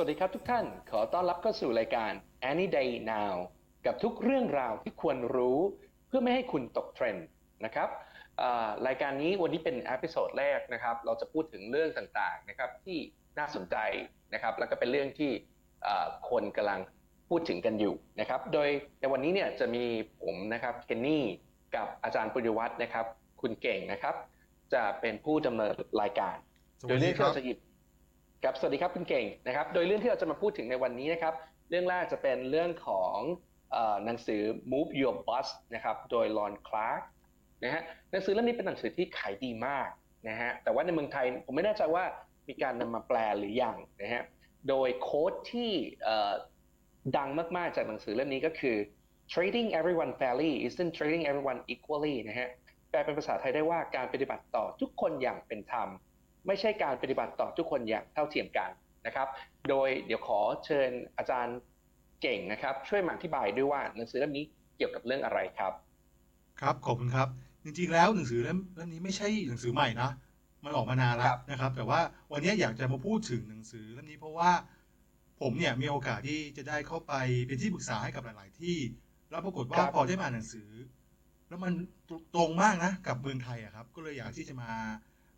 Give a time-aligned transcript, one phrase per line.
[0.00, 2.12] สวัสดีครับทุกท่าน ขอต้อนรับเข้าสู่รายการ
[2.50, 3.34] Any Day Now
[3.86, 5.58] กับทุกเรื่องราวที่ควรรู้
[6.08, 7.26] เพื่อไม่ให้คุณตกเทรนด์
[7.64, 7.88] นะครับ
[8.40, 12.98] อ่ารายการนี้วันนี้เป็น episode แรกนะครับ เราจะพูดถึงเรื่องต่างๆนะครับที่
[13.38, 13.76] น่าสนใจ
[14.34, 15.30] นะครับ แล้วก็เป็นเรื่องที่
[15.86, 16.80] อ่าคนกำลัง
[17.28, 18.68] พูดถึงกันอยู่นะครับ โดย
[19.00, 19.84] ในวันนี้เนี่ยจะมี
[20.22, 21.24] ผมนะครับเคนนี่
[21.76, 23.06] กับอาจารย์ปุญญวัฒน์นะครับ
[23.40, 24.14] คุณเก่งนะครับ
[24.74, 26.36] จะเป็นผู้ดำเนินรายการ
[26.80, 27.58] สวัโดยสเรื่ดีองคที่รับเราจะหยิบ
[28.44, 31.34] ครับสวัสดีครับคุณเก่งนะครับ โดยเรื่องที่เราจะมาพูดถึงในวันนี้นะครับ
[31.70, 33.16] เรื่องแรกจะเป็นเรื่องของ
[34.04, 34.42] หนังสือ
[34.72, 37.02] Move Your Bus นะครับ โดยลอนคลาร์ก
[37.64, 39.88] นะฮะหนังสือเล่มนี้เป็นหนังสือที่ขายดีมาก
[40.28, 42.04] นะฮะแต่ว่าในเมืองไทยผมไม่แน่ใจว่า
[42.48, 44.22] มีการนำมาแปลหรือยังนะฮะ
[44.68, 45.70] โดยโค้ดที่
[47.16, 48.76] ดังมากๆจากหนังสือเล่มนี้ก็คือ
[49.32, 52.48] trading everyone fairly isn't trading everyone equally นะฮะ
[52.90, 55.90] แปลเป็นภาษาไทยได้ว่าการปฏิบัติต่อทุกคนอย่างเป็นธรรม
[56.46, 58.70] ไม่ใช่การปฏิบัติต่อทุกคนอย่างเท่าเทียมกัน
[59.06, 59.28] นะครับ
[59.68, 61.58] โดยเดี๋ยวขอเชิญอาจารย์
[62.22, 64.44] เก่งนะครับ ช่วยมาอธิบายด้วยว่าหนังสือเล่มนี้
[64.76, 65.72] เกี่ยวกับเรื่องอะไรครับ
[66.60, 67.28] ครับขอบคุณครับ
[67.64, 70.10] จริงๆแล้วหนังสือเล่มเล่มนี้ไม่ใช่หนังสือใหม่นะ
[70.64, 72.00] มันออกมานานแล้ครัวบนะครับ แต่ว่า
[72.32, 74.50] วันนี้อยากจะมาพูดถึงหนังสือเล่มนี้เพราะว่า
[75.40, 77.14] ผมเนี่ยมีโอกาสที่จะได้เข้าไป
[77.46, 78.78] เป็นที่ปรึกษาให้กับหลายๆ ที่
[79.30, 80.70] แล้วปรากฏว่าพอได้มาอ่านหนังสือ
[81.48, 81.72] แล้วมัน
[82.34, 84.72] ตรงมากนะกับเมืองไทยอะครับ ก็เลยอยากที่จะมา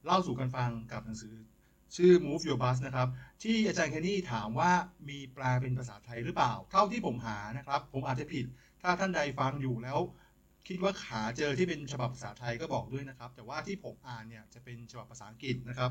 [0.04, 1.34] เล่าสู่กันฟังกับหนังสือ
[1.96, 3.08] ชื่อ Move Your Bus นะครับ
[3.42, 4.72] ที่อาจารย์เคนนี่ถามว่า
[5.08, 8.44] มีแปลเป็นภาษาไทยหรือเปล่า เท่าที่ผมหานะครับ ผมอาจจะผิด
[8.82, 9.98] ถ้าท่านใดฟังอยู่แล้ว
[10.68, 15.90] คิดว่าหาเจอที่เป็นฉบับภาษาไทยก็บอกด้วยนะครับ แต่ว่าที่ผมอ่านเนี่ยจะเป็นฉบับภาษาอังกฤษนะครับ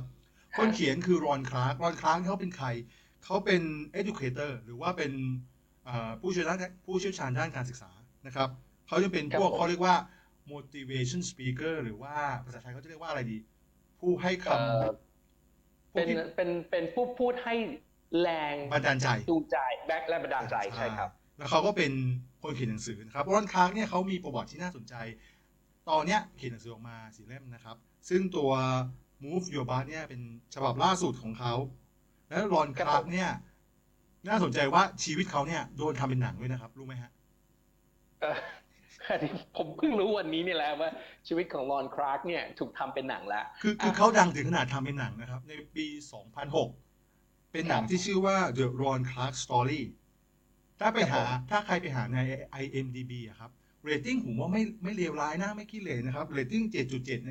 [0.58, 2.68] คนเขียนคือรอนคลาร์กรอนคลาร์กเขาเป็นใคร
[3.24, 3.62] เขาเป็น
[4.00, 5.12] educator หรือว่าเป็น
[5.86, 7.92] เอ่อผู้เชี่ยวชาญผู้เชี่ยวชาญด้านการศึกษา
[8.28, 8.50] นะครับ
[8.88, 9.96] เขาจะเป็นพวกครับผมเขาเรียกว่า
[10.52, 12.16] motivation speaker หรือว่า
[12.46, 13.38] ภาษาไทยเขาจะเรียกว่าอะไรดี
[14.00, 17.56] ผู้ให้คำเอ่อเป็นผู้ที่เป็นเป็นผู้พูดให้
[18.22, 21.92] แรงบันดาลใจจูงใจแบ็คและบันดาลใจใช่ครับ แล้วเขาก็เป็น
[22.42, 24.96] คนเขียนหนังสือนะครับรอนคลาร์กเนี่ยเขามีประวัติที่น่าสนใจ
[25.90, 27.76] ตอนเนี้ยเขียนหนังสือออกมาสี่เล่มนะครับ
[28.10, 28.52] ซึ่งตัว
[29.24, 30.22] Move Your Bus เนี่ยเป็น
[30.56, 31.54] ฉบับล่าสุดของเขา
[32.30, 33.30] แล้วรอนคครับผมเนี่ย
[34.28, 37.12] น่าสนใจว่าชีวิตเขาเนี่ยโดนทำเป็นหนังด้วยนะครับ รู้ไหมฮะ
[38.22, 38.59] เอ่ออันนี้
[39.58, 40.90] ผมเพิ่งรู้วันนี้นี่แหละว่า
[41.28, 45.86] ชีวิตของรอนคลาร์กเนี่ยถูกทำเป็นหนังแล้ว คือคืออะเขาดังถึงขนาดทำเป็นหนังนะครับ ในปี
[46.70, 49.82] 2006 เป็นหนังครับที่ชื่อว่า The Ron Clark Story
[50.80, 52.20] ถ้าไปหาครับผมถ้าใครไปหาใน
[52.64, 53.52] IMDb อะครับ
[53.84, 56.64] เรตติ้งผมว่าไม่ไม่เลวร้ายนะไม่ขี้เหร่นะครับเรตติ้ง
[56.96, 57.30] 7.7 ใน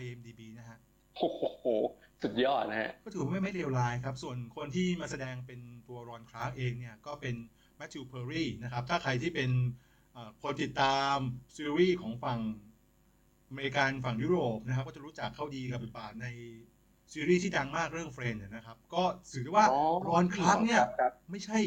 [0.00, 0.78] IMDb นะฮะ
[1.16, 1.64] โอ้โห
[2.22, 7.34] สุดยอดนะฮะ ก็ถือว่าไม่ไม่เลวร้ายครับ ส่วนคนที่มาแสดงเป็นตัวรอนคลาร์กเองเนี่ย ก็เป็น
[7.76, 9.85] แมทธิวเพอร์รีนะครับ ถ้าใครที่เป็นเอ่อ
[10.42, 11.16] คนติดตาม
[11.56, 12.40] ซีรีส์ของฝั่ง
[13.48, 16.26] อเมริกันฝั่งยุโรปนะครับ ก็จะรู้จักเขาดีกับบทบาทใน
[17.12, 21.58] ซีรีส์ที่ดังมากเรื่อง Friends นะครับ ก็ถือได้ว่าอ๋อรอนคลาร์กเนี่ยครับครับไม่ใช่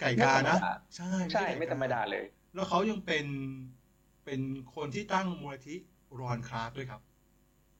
[0.00, 0.58] ไก่กานะ
[0.96, 2.24] ใช่ใช่ก่กไม่ธรรมดาเลย
[2.54, 3.26] แล้วเขายังเป็น
[4.24, 4.40] เป็น
[4.74, 5.74] คนที่ตั้งมูลนิธิ
[6.20, 7.00] รอนคลาร์กด้วยครับ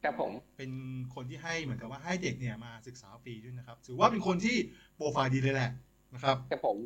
[0.04, 0.70] ครับผมเป็น
[1.14, 4.56] คนที่ให้เหมือนกับว่าให้เด็กเนี่ยมาศึกษาฟรีด้วยนะครับ ถือว่าเป็นคนที่
[4.97, 5.70] โปรไฟล์ดีเลยแหละ
[6.14, 6.76] นะครับครับผม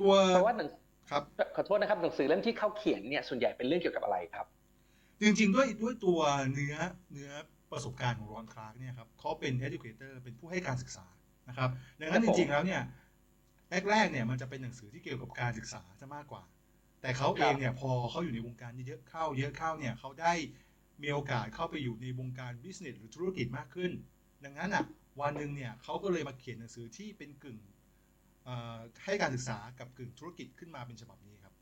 [0.00, 0.68] ตัวเพราะว่าหนัง
[1.10, 1.22] ครับ
[1.56, 4.46] ขอโทษนะครับหนังสือเล่มที่เขาเขียนเนี่ยส่วนใหญ่เป็นเรื่องเกี่ยวกับอะไรครับ
[5.20, 6.20] จริงๆด้วยด้วยตัว
[6.52, 6.76] เนื้อ
[7.12, 7.30] เนื้อ
[7.72, 11.06] ประสบการณ์ของรอนคลาร์กเนี่ยครับเขาเป็น educator เป็นผู้ให้การศึกษา
[11.48, 12.82] นะครับดังนั้นครับผมจริงๆแล้วเนี่ย
[13.90, 16.42] แรกๆเนี่ยมันจะเป็นหนังสือที่เกี่ยวกับการศึกษาจะมากกว่า
[17.00, 20.32] แต่เขาครับเองเนี่ยพอเขาอยู่ในวงการเยอะๆเข้าเยอะเข้าเนี่ยเขาได้
[21.02, 23.92] มีโอกาสเข้าไปอยู่ในวงการ business หรือธุรกิจมากขึ้น
[24.44, 24.84] ดังนั้นอะ
[25.20, 27.79] วันหนึ่งเนี่ยเขาก็เลยมาเขียนหนังสือที่เป็นกึ่งเอ่อ
[29.04, 31.52] ให้การศึกษากับกึ่งธุรกิจขึ้นมาเป็นฉบับนี้ครับ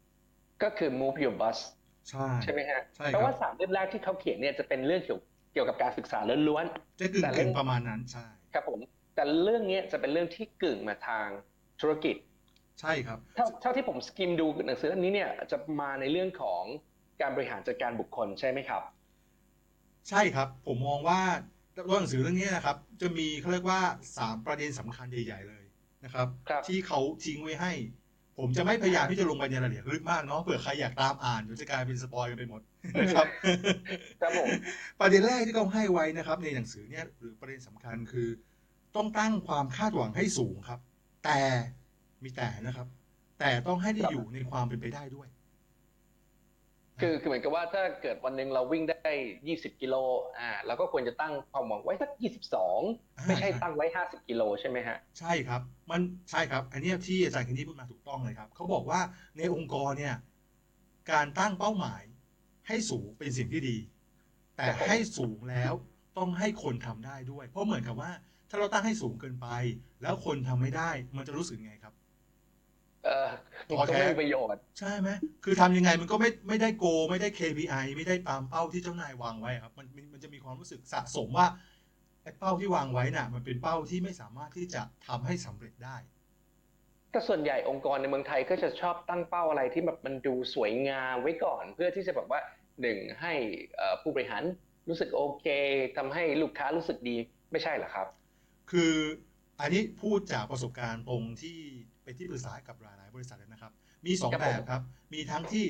[0.63, 1.59] ก็คือ move your bus
[2.11, 5.21] ใช่ใช่ไหมฮะใช่เพราะครัว่าบสามเล่มแรกที่เขาเขียนเนี่ยจะเป็นเรื่องเกี่ยว
[5.53, 6.19] เกี่ยวกับการศึกษา
[6.49, 6.65] ล้วน
[7.01, 8.79] จะกึ่งแต่เล่กึ่งมประมาณนั้นใช่ๆครับผม
[9.15, 11.27] แต่เรื่องเนี้ยจะเป็นเรื่องที่กึ่งมาทาง
[11.81, 12.17] ธุรกิจ
[12.81, 16.63] ใช่ครับเท่าเท่าที่ผม skim ดูหนังสือเล่มนี้เนี่ยจะมาในเรื่องของ
[17.21, 18.83] การบริหารจัดการบุคคลใช่ไหมครับ
[20.09, 21.21] ใช่ครับผมมองว่า
[21.77, 23.81] ตัวหนังสือเรื่องนี้นะครับ จะมีเขาเรียกว่า
[24.15, 25.65] 3ประเด็นสำคัญใหญ่ ๆ เลย
[26.05, 27.73] นะครับครับที่เขาทิ้งไว้ให้
[28.39, 32.61] ผมจะไม่พยายามที่จะลงไปในรายละเอียดลึกมากเนาะเผื่อใครอยากตามอ่านเดี๋ยวจะกลายเป็น spoil กันไปหมด
[33.01, 33.27] นะครับ
[34.21, 34.49] ครับผม
[35.01, 38.29] ประเด็นแรกที่เขาให้ไว้นะครับ ในหนังสือเนี่ยหรือประเด็นสำคัญคือ
[38.97, 40.81] ต้องตั้งความคาดหวังให้สูงครับ
[41.25, 41.39] แต่
[42.23, 42.87] มีแต่นะครับ
[43.41, 45.29] แต่ต้องให้ได้ครับอยู่ในความเป็นไปได้ด้วย
[47.01, 49.11] คือคือเหมือนกับว่าถ้าเกิดวันหนึ่งเราวิ่งได้
[49.47, 49.95] 20 กิโล
[50.39, 52.11] อ่าเราก็ควรจะตั้งความหวังไว้สัก
[52.69, 55.61] 22 ไม่ใช่ตั้งไว้ 50 กิโลใช่ไหมฮะ ใช่ครับ
[55.91, 56.01] มัน
[56.31, 59.01] ใช่ครับ อันเนี้ยที่อาจารย์คินนี่พูดมาถูกต้องเลยครับเขาบอกว่า
[59.39, 60.17] ในองค์กรเนี่ย
[61.13, 62.03] การตั้งเป้าหมาย
[62.69, 63.77] ให้สูงเป็นสิ่งที่ดี
[64.57, 65.73] แต่ครับผมให้สูงแล้ว
[66.19, 68.13] ต้องให้คนทำได้ด้วย เพราะเหมือนกับว่า
[68.51, 69.49] ถ้าเราตั้งให้สูงเกินไป
[70.03, 71.95] แล้วคนทำไม่ได้มันจะรู้สึกไงครับ
[73.09, 73.29] เออ
[73.69, 75.09] ท้อก็แท้ไม่มีประโยชน์ ใช่ไหม
[75.45, 81.47] คือทำยังไงมันก็ไม่ไม่ได้โก ไม่ได้ KPI ไม่ได้ตามเป้าที่เจ้านายวางไว้ครับมันมันมันจะมีความรู้สึกสะสมว่า
[82.23, 85.97] ไอ้เป้าที่วางไว้น่ะ มันเป็นเป้าที่ไม่สามารถที่จะทำให้สำเร็จได้
[87.13, 92.41] แต่ส่วนใหญ่องค์กรในเมืองไทยก็จะชอบตั้งเป้าอะไรที่แบบมันดูสวยงามไว้ก่อน เพื่อที่จะแบบว่า
[92.81, 93.33] หนึ่งให้
[93.77, 94.43] เอ่อผู้บริหาร
[94.89, 95.47] รู้สึกโอเค
[95.97, 97.17] ทำให้ลูกค้ารู้สึกดี
[97.53, 98.07] ไม่ใช่เหรอครับ
[98.71, 98.95] คือ
[99.61, 101.59] อันนี้พูดจากประสบการณ์ตรงที่
[102.09, 103.73] เป็นที่ปรึกษาให้กับหลายๆบริษัทเลยนะครับ
[104.07, 104.83] มีสองครับแบผมบครับ
[105.13, 105.65] มีทั้งที่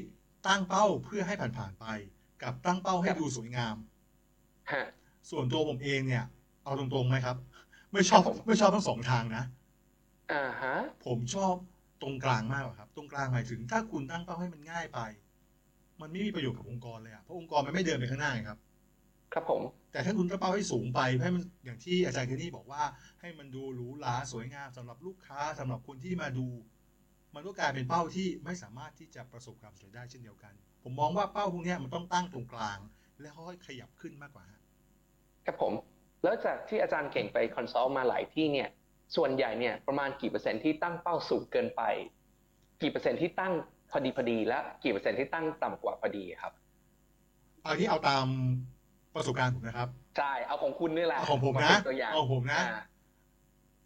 [0.47, 1.87] ตั้งเป้าเพื่อให้ผ่านๆไป
[2.43, 3.77] กับตั้งเป้าให้ครับดูสวยงาม
[4.73, 4.85] ฮะ
[5.31, 6.25] ส่วนตัวผมเองเนี่ย
[6.65, 7.37] เอาตรงๆไหมครับ
[7.93, 9.45] ไม่ชอบครับผมไม่ชอบทั้งสองทางนะ
[10.33, 10.75] อ่าฮะ
[11.07, 11.55] ผมชอบ
[12.03, 15.01] ตรงกลางมากกว่าครับ ตรงกลางหมายถึงถ้าคุณตั้งเป้าให้มันง่ายไป
[16.01, 18.59] มันไม่มีประโยชน์กับองค์กรเลยอะเพราะองค์กรมันไม่เดินไปข้างหน้าไงครับ
[19.39, 22.83] ครับผม แต่ถ้าคุณตั้งเป้าให้สูงไปให้มันอย่างที่อาจารย์เคนนี่บอกว่า
[23.21, 26.47] ให้มันดูหรูหราสวยงามสำหรับลูกค้าสำหรับคนที่มาดู
[27.35, 30.53] มันก็กลายเป็นเป้าที่ไม่สามารถที่จะประสบความสำเร็จได้เช่นเดียวกัน
[30.85, 32.79] ผมมองว่าเป้าพวกเนี้ยมันต้องตั้งตรงกลาง
[33.21, 34.61] แล้วค่อยๆขยับขึ้นมากกว่าฮะ
[35.47, 35.73] ครับผม
[36.25, 38.69] แล้วจากที่อาจารย์เก่งไป consult มาหลายที่เนี่ย
[39.17, 41.83] ส่วนใหญ่เนี่ยประมาณกี่เปอร์เซ็นต์ที่ตั้งเป้าสูงเกินไป
[42.83, 43.53] กี่เปอร์เซ็นต์ที่ตั้ง
[43.91, 46.53] พอดีพอดีและกี่เปอร์เซ็นต์ที่ตั้งต่ำกว่าพอดีครับ
[47.65, 48.27] อันนี้เอาตาม
[49.15, 49.89] ประสบการณ์ผมนะครับ
[50.19, 52.83] ใช่เอาของคุณนี่แหละเอาของผมานะเป็นตัวอย่างเอาของผมนะอ่า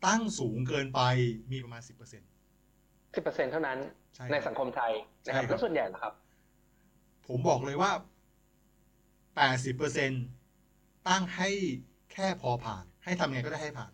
[0.07, 1.01] ตั้งสูงเกินไป
[1.53, 3.79] มีประมาณ10%สิบเปอร์เซ็นต์เท่านั้น
[4.15, 4.93] ใช่ในครับสังคมไทย
[5.27, 6.13] นะครับใช่ครับแล้วส่วนใหญ่ล่ะครับ
[7.27, 7.91] ผมบอกเลยว่า
[9.49, 11.49] 80%ตั้งให้
[12.13, 13.93] แค่พอผ่าน ให้ทำไงก็ได้ให้ผ่าน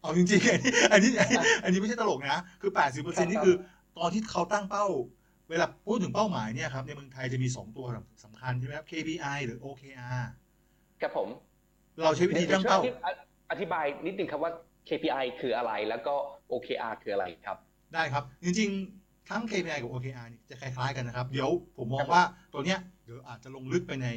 [0.00, 1.10] เอาจริงๆอันนี้อันนี้
[1.64, 3.56] อันนี้ไม่ใช่ตลกนะ คือ80%นี่คือ
[3.98, 4.86] ตอนที่เขาตั้งเป้า
[5.50, 7.86] เวลาพูดถึงเป้าหมายเนี่ยครับในเมืองไทยจะมี 2 ตัว
[8.24, 10.24] สำคัญใช่ไหมครับ KPI หรือ OKR
[11.00, 11.28] ครับผม
[12.02, 13.14] เราใช้วิธีตั้งเป้าดี๋ยวช่วย
[13.50, 14.52] อธิบายนิดนึงครับว่า
[14.88, 16.14] KPI คืออะไรแล้วก็
[16.52, 17.58] OKR คืออะไรครับ
[17.94, 24.08] ได้ครับ จริงๆ ทั้ง KPI กับ OKR นี่จะคล้ายๆกันนะครับ เดี๋ยวผมมอครังบว่าตัวเนี้ยเดี๋ยวอาจจะลงลึกไปใน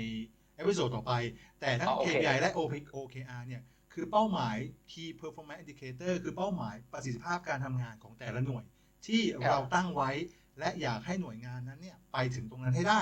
[0.56, 1.13] episode ต่อไป
[1.62, 2.51] แต่ทั้งอ๋อโอเค KPI และ
[2.95, 3.62] OKR เนี่ย
[3.94, 4.57] คือเป้าหมาย
[4.91, 8.65] Key Performance Indicator คือเป้าหมายประสิทธิภาพการทำงานของแต่ละหน่วย
[9.07, 10.12] ที่เราตั้งไว้
[10.59, 13.00] และอยากให้หน่วยงานนั้นเนี่ยไปถึงตรงนั้นให้ได้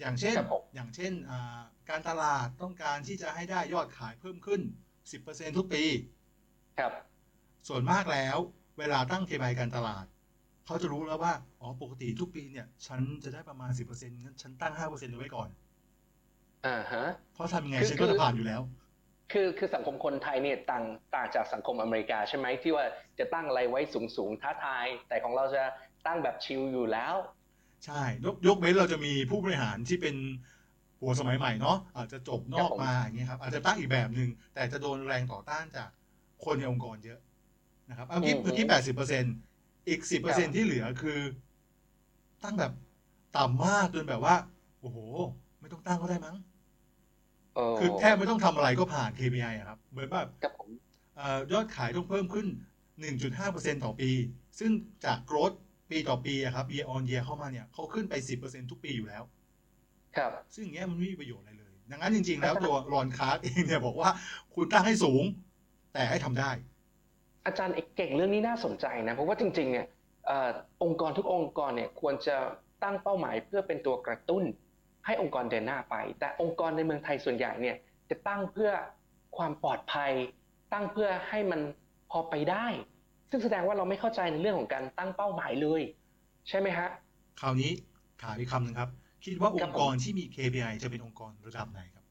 [0.00, 1.60] อย่างเช่นครับผมอย่างเช่นอ่า
[1.90, 4.60] การตลาดต้องการที่จะให้ได้ยอดขายเพิ่มขึ้น
[5.10, 5.84] 10%ทุกปี
[6.78, 6.92] ครับ
[7.68, 8.36] ส่วนมากแล้ว
[8.78, 10.04] เวลาตั้ง KPI การตลาด
[10.66, 15.48] เขาจะรู้แล้วว่า อ๋อ ปกติทุกปีเนี่ย ฉันจะได้ประมาณ 10%งั้นฉันตั้ง5%ไว้ก่อน
[16.66, 17.04] อ่าฮะ
[17.34, 18.62] เพราะทำยังไงคือฉันก็คืจะอผ่านอยู่แล้ว
[19.32, 20.84] คือคือสังคมคนไทยเนี่ยต่าง
[21.14, 22.84] ต่างจากสังคมอเมริกาใช่ไหมที่ว่า
[23.18, 25.62] จะตั้งอะไรไว้สูงสูงท้าทาย แต่ของเราจะ
[26.06, 27.14] ตั้งแบบชิลอยู่แล้ว
[27.84, 30.16] ใช่ยกยกเว้นเราจะมีผู้บริหารที่เป็น
[31.00, 35.88] หัวสมัยใหม่เนาะอาจจะจบนอกครับผมมาอย่างเงี้ยครับ อาจจะตั้งอีกแบบหนึ่งแต่จะโดนแรงต่อต้านจาก
[36.44, 37.20] คนในองค์กรเยอะ
[37.88, 38.66] นะครับเอาเมื่อกี้เมื่อกี้
[39.08, 39.34] 80%
[39.88, 41.20] อีก10%ที่เหลือคือ
[42.44, 42.72] ตั้งแบบ
[43.36, 44.34] ต่ำมากจนแบบว่า
[44.80, 44.98] โอ้โห
[45.60, 46.36] ไม่ต้องตั้งก็ได้มั้ง
[47.54, 50.68] เออคือแทบไม่ต้องทำอะไรก็ผ่าน KPI อะครับ เหมือนแบบครับผม
[51.16, 52.46] เอ่อยอดขายต้องเพิ่มขึ้น
[53.00, 54.10] 1.5%ต่อปี
[54.58, 54.70] ซึ่ง
[55.04, 55.56] จาก growth
[55.90, 59.22] ปีต่อปีอะครับ year on year เข้ามาเนี่ยเขาขึ้นไป 10%ทุกปีอยู่แล้ว
[60.16, 64.10] ครับ ซึ่งอย่างเงี้ยมันไม่มีประโยชน์อะไรเลย ดังนั้นจริง ๆ แล้วตัวรอนคาร์ดเองเนี่ยบอกว่า
[64.54, 65.22] คุณตั้งให้สูง
[65.92, 66.50] แต่ให้ทำได้
[67.46, 69.86] อาจารย์เก่งเรื่องนี้น่าสนใจนะ เพราะว่าจริง ๆ เนี่ย
[70.26, 70.50] เอ่อ
[70.82, 72.36] องค์กรทุกองค์กรเนี่ยควรจะ
[72.82, 74.44] ตั้งเป้าหมายเพื่อเป็นตัวกระตุ้น
[75.06, 77.76] ให้องค์กรเดินหน้าไป แต่องค์กรในเมืองไทยส่วนใหญ่เนี่ย
[78.10, 78.70] จะตั้งเพื่อ
[79.36, 80.12] ความปลอดภัย
[80.72, 81.60] ตั้งเพื่อให้มัน
[82.10, 82.66] พอไปได้
[83.30, 85.82] ซึ่งแสดงว่าเราไม่เข้าใจในเรื่องของการตั้งเป้าหมายเลย
[86.48, 86.88] ใช่ไหมฮะ
[87.40, 87.70] คราวนี้
[88.22, 88.90] ถามอีกคำหนึ่งครับ
[89.24, 92.04] คิดว่าอครับงผมค์กรที่มี KPI จะเป็นองค์กรระดับไหนครับ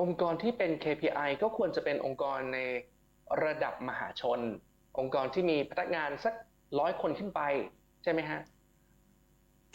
[0.00, 2.58] องค์กรที่เป็น KPI ก็ควรจะเป็นองค์กรใน
[3.44, 4.40] ระดับมหาชน
[4.98, 6.34] องค์กรที่มีพนักงานสัก
[6.78, 7.40] ร้อยคนขึ้นไป
[8.02, 8.40] ใช่ไหมฮะ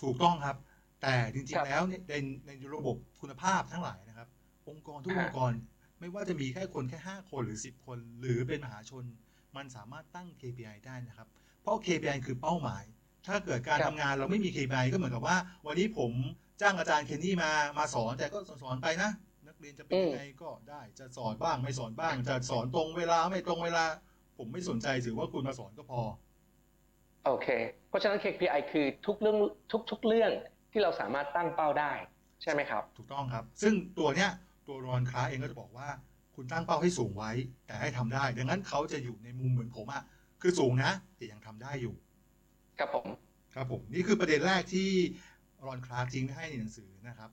[0.01, 0.57] ถูกต้องครับ
[1.01, 2.15] แต่จริงครับๆแล้วเนี่ยใน
[2.47, 4.27] ในระบบคุณภาพทั้งหลายนะครับ
[4.69, 5.51] องค์กรทุกฮะองค์กร
[5.99, 9.03] ไม่ว่าจะมีแค่คนแค่5คนหรือ10คน หรือเป็นมหาชน
[9.55, 11.27] มันสามารถตั้ง KPI ได้นะครับ
[11.61, 12.83] เพราะ KPI คือเป้าหมาย
[13.27, 16.11] ถ้าเกิดการครับทำงานเราไม่มี KPI ก็เหมือนกับว่า วันนี้ผม
[16.61, 19.11] จ้างอาจารย์เคนนี่มามาสอนแต่ก็สอนไปนะ
[19.47, 23.83] นักเรียนจะเป็นยังไงก็ได้จะสอนบ้างไม่สอนบ้าง จะสอนตรงเวลาไม่ตรงเวลา
[24.37, 26.01] ผมไม่สนใจถือว่าคุณมาสอนก็พอ
[27.25, 27.47] โอเค
[27.89, 29.37] เพราะฉะนั้น KPI คือทุกเรื่อง
[29.71, 30.31] ทุกทุกเรื่อง
[30.71, 31.91] ที่เราสามารถตั้งเป้าได้
[32.43, 34.29] ใช่ไหมครับ ถูกต้องครับ ซึ่งตัวเนี้ย
[34.67, 35.89] ตัวรอนคลาเองก็จะบอกว่า
[36.35, 37.31] คุณตั้งเป้าให้สูงไว้
[37.65, 40.03] แต่ให้ทำได้ ดังนั้นเขาจะอยู่ในมุมเหมือนผมอะ
[40.41, 41.95] คือสูงนะแต่ยังทำได้อยู่
[42.79, 43.07] ครับผม
[43.55, 44.89] ครับผม นี่คือประเด็นแรกที่
[45.65, 47.29] รอนคลาทิ้งให้ในหนังสือนะครับ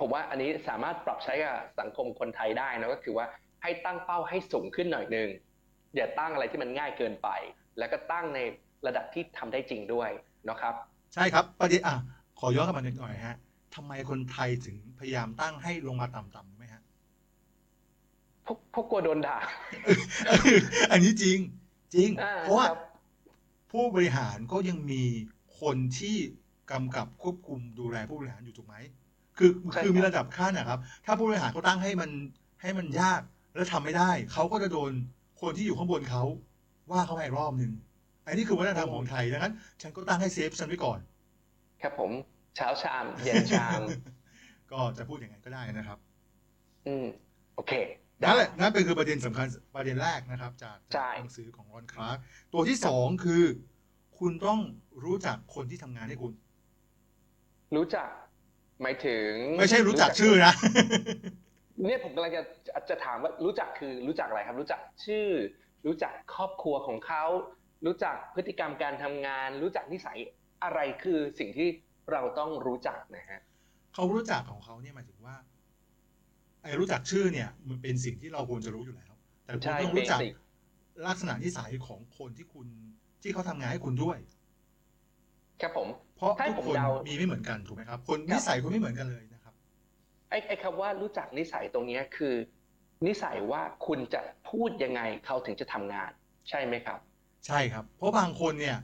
[0.00, 3.26] ผมว่าอันนี้สามารถปรับใช้กับสังคมคนไทยได้นะก็คือว่า
[3.62, 5.28] ให้ตั้งเป้าให้สูงขึ้นหน่อยหนึง
[5.96, 7.28] อย่าตั้งอะไรที่มันง่ายเกินไป
[7.78, 8.40] แล้วก็ตั้งใน
[8.86, 10.10] ระดับที่ทำได้จริงด้วย
[10.48, 10.74] นะครับ
[11.14, 11.96] ใช่ครับประเด็นอะ
[12.38, 13.36] ขอย้อนกลับมาหน่อยฮะ
[13.74, 16.57] ทำไมคนไทยถึงพยายามตั้งให้ลงมาต่ำๆไหมฮะ
[18.48, 19.36] พวกพวกกลัวโดนด่า
[20.92, 21.38] อันนี้จริง
[21.94, 22.80] จริงอ่าเพราะว่าครับ
[23.72, 25.02] ผู้บริหารก็ยังมี
[25.60, 26.16] คนที่
[26.70, 28.76] กำกับควบคุมดูแลผู้บริหารอยู่ถูกไหม
[29.38, 32.10] คือใช่คือมีครับระดับขั้นนะครับ ถ้าผู้บริหารเขาตั้งให้มัน
[32.62, 33.20] ให้มันยาก
[33.54, 34.92] แล้วทำไม่ได้ เขาก็จะโดน
[35.40, 36.24] คนที่อยู่ข้างบนเขา
[36.90, 37.72] ว่าเขาให้รอบหนึ่ง
[38.26, 40.98] อันนี้คือวัฒนธรรมของไทยดังนั้น ฉันก็ตั้งให้เซฟฉันไว้ก่อน
[41.82, 42.10] ครับผม
[42.56, 43.80] เช้าชาม เย็นชาม
[44.72, 45.98] ก็จะพูดอย่างนั้นก็ได้นะครับ
[46.86, 47.06] อืม
[47.56, 47.72] โอเค
[48.22, 49.46] นั่นแหละนั่นเป็นคือประเด็นสำคัญ
[49.76, 52.18] ประเด็นแรกนะครับจากใช่จากหนังสือของรอนคลาร์ก
[52.52, 53.44] ตัวที่สองคือ
[54.18, 54.60] คุณต้อง
[55.04, 56.32] รู้จักคนที่ทำงานให้คุณ
[57.76, 58.08] รู้จัก
[58.82, 60.52] หมายถึง ไม่ใช่รู้จักชื่อนะ
[61.86, 65.28] เนี่ยผมกำลังจะจะจะถามว่ารู้จักคือรู้จักอะไรครับ รู้จักชื่อ
[65.86, 67.24] รู้จักครอบครัวของเขา
[67.86, 70.18] รู้จักพฤติกรรมการทำงาน รู้จักนิสัย
[70.64, 71.68] อะไรคือสิ่งที่
[72.12, 73.40] เราต้องรู้จักนะฮะ
[73.94, 75.36] เขารู้จักของเขาเนี่ยหมายถึงว่า
[76.62, 79.12] ไอ้รู้จักชื่อเนี่ย มันเป็นสิ่งที่เราควรจะรู้อยู่แล้ว
[79.44, 80.34] แต่คุณใช่ต้องรู้จัก basic
[81.06, 82.66] ลักษณะนิสัยของคนที่คุณ
[83.22, 84.18] ที่เขาทำงานให้คุณด้วย
[85.60, 89.54] ครับผม เพราะให้ทุกผมคนเดามีไม่เหมือนกันถูกไหมครับ คนครับนิสัยคนไม่เหมือนกันเลยนะครับ
[90.30, 92.34] ไอ้ไอ้คำว่ารู้จักนิสัยตรงเนี้ยคือ
[93.06, 96.10] นิสัยว่าคุณจะพูดยังไงเขาถึงจะทำงาน
[96.48, 96.98] ใช่ไหมครับ
[97.46, 98.78] ใช่ครับ เพราะบางคนเนี่ย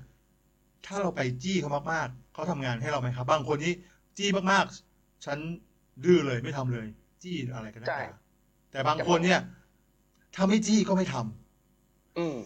[0.86, 3.72] ถ้าเราไปจี้เขามากๆเขาทำงานให้เราไหมครับ บางคนนี่
[4.18, 5.38] จี้มากๆฉัน
[6.04, 6.86] ดื้อเลยไม่ทำเลย
[7.24, 8.02] จี้อะไรกันนะใช่
[8.70, 9.40] แต่บางคนเนี่ย
[10.34, 12.36] ถ้าไม่จี้ก็ไม่ทำอืม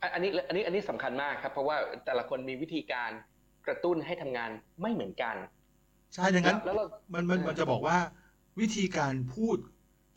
[0.00, 3.10] อันอันนี้อันนี้อันนี้สำคัญมากครับ เพราะว่าแต่ละคนมีวิธีการ
[3.66, 4.50] กระตุ้นให้ทำงาน
[4.82, 5.36] ไม่เหมือนกัน
[6.14, 6.84] ใช่ดังนั้นแล้วเรา
[7.14, 7.98] มันมันเออมันจะบอกว่า
[8.60, 9.58] วิธีการพูด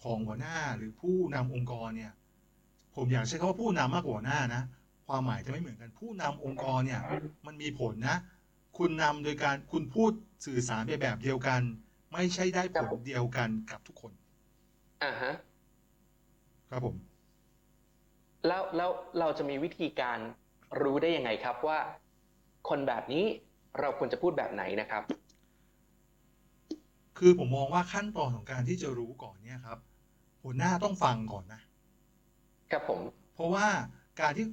[0.03, 2.13] ของหัวหน้าหรือผู้นำองค์กรเนี่ย
[2.95, 4.63] ผมอยากใช้คำว่าผู้นำมากกว่าหัวหน้านะ
[5.07, 7.01] ความหมายจะไม่เหมือนกัน ผู้นำองค์กรเนี่ย
[7.45, 8.17] มันมีผลนะ
[8.77, 10.11] คุณนำโดยการคุณพูด
[10.45, 11.61] สื่อสารไปแบบเดียวกัน
[12.13, 14.11] ไม่ใช่ได้ผลเดียวกันกับทุกคน
[15.03, 15.33] อ่าฮะ
[16.69, 16.95] ครับผม
[18.47, 18.89] แล้วแล้ว
[19.19, 20.19] เราจะมีวิธีการ
[20.81, 21.79] รู้ได้ยังไงครับว่า
[22.69, 23.25] คนแบบนี้
[23.79, 25.03] เราควรจะพูดแบบไหนนะครับ
[27.17, 29.79] คือผมมองว่าขั้นตอนของการที่จะรู้ก่อนเนี่ยครับ
[30.43, 31.61] หัวหน้าต้องฟังก่อนนะ
[32.71, 32.99] ครับผม
[33.35, 33.67] เพราะว่า
[34.21, 34.45] การที่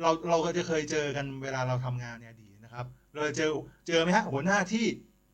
[0.00, 3.50] เราเราก็จะเคยเจอกันเวลาเราทำงานเนี่ยดีนะครับ เราเจอ
[3.86, 4.86] เจอไหมฮะหัวหน้าที่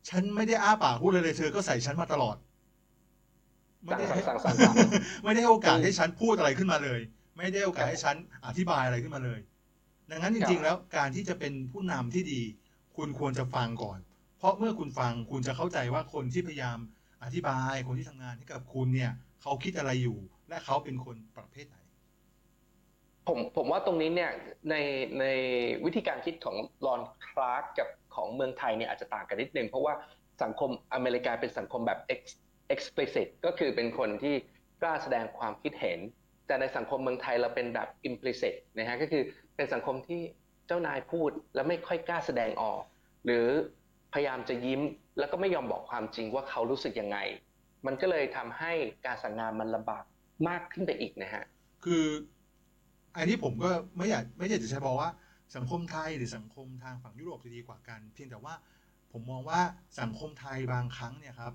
[0.09, 2.37] ฉันไม่ได้อ้าปากพูดเลยเลยเธอก็ใส่ฉันมาตลอด
[3.83, 4.87] ไม่ได้ให้สั่งสั่งสั่งสั่ง
[5.23, 6.99] ไม่ได้ให้โอกาสให้ฉันพูดอะไรขึ้นมาเลย
[7.37, 8.15] ไม่ได้ให้โอกาสให้ฉัน
[8.47, 9.39] อธิบายอะไรขึ้นมาเลย
[10.09, 12.41] ดังนั้นจริง ๆ แล้วการที่จะเป็นผู้นำที่ดี
[12.95, 13.99] คุณควรจะฟังก่อน
[14.37, 16.77] เพราะเมื่อคุณฟังคุณจะเข้าใจว่าคนที่พยายาม
[17.23, 20.17] อธิบายคนที่ทำงานให้กับคุณเนี่ย เขาคิดอะไรอยู่
[20.49, 21.77] และเขาเป็นคนประเภทไหน
[23.27, 24.31] ผมผมว่าตรงนี้เนี่ย
[24.69, 24.75] ใน
[25.19, 25.25] ใน
[25.85, 26.55] วิธีการคิดของ
[26.85, 29.93] ลอนคลาร์กกับ ของเมืองไทยเนี่ยอาจจะต่างกันนิดนึง เพราะว่า
[30.43, 32.37] สังคมอเมริกาเป็นสังคมแบบ ex-
[32.73, 34.35] explicit ก็คือเป็นคนที่
[34.81, 35.99] กล้าแสดงความคิดเห็น
[36.47, 39.23] แต่ในสังคมเมืองไทยเราเป็นแบบ implicit นะฮะก็คือ
[39.55, 40.21] เป็นสังคมที่
[40.67, 42.81] เจ้านายพูดแล้วไม่ค่อยกล้าแสดงออก
[43.25, 43.45] หรือ
[44.13, 44.81] พยายามจะยิ้ม
[45.19, 47.17] แล้วก็ไม่ยอมบอกความจริงว่าเขารู้สึกยังไง
[47.85, 48.71] มันก็เลยทำให้
[49.05, 50.03] การสั่งงานมันลำบาก
[50.47, 51.43] มากขึ้นไปอีกนะฮะ
[51.85, 52.05] คือ
[53.15, 55.09] อันนี้ผมก็ไม่อยากไม่อยากจะใช้บอกว่า
[55.55, 58.55] สังคมไทยหรือสังคมทางฝั่งยุโรปจะดีกว่ากัน เพียงแต่ว่า
[59.11, 59.61] ผมมองว่า
[59.99, 61.53] สังคมไทยบางครั้งเนี่ยครับ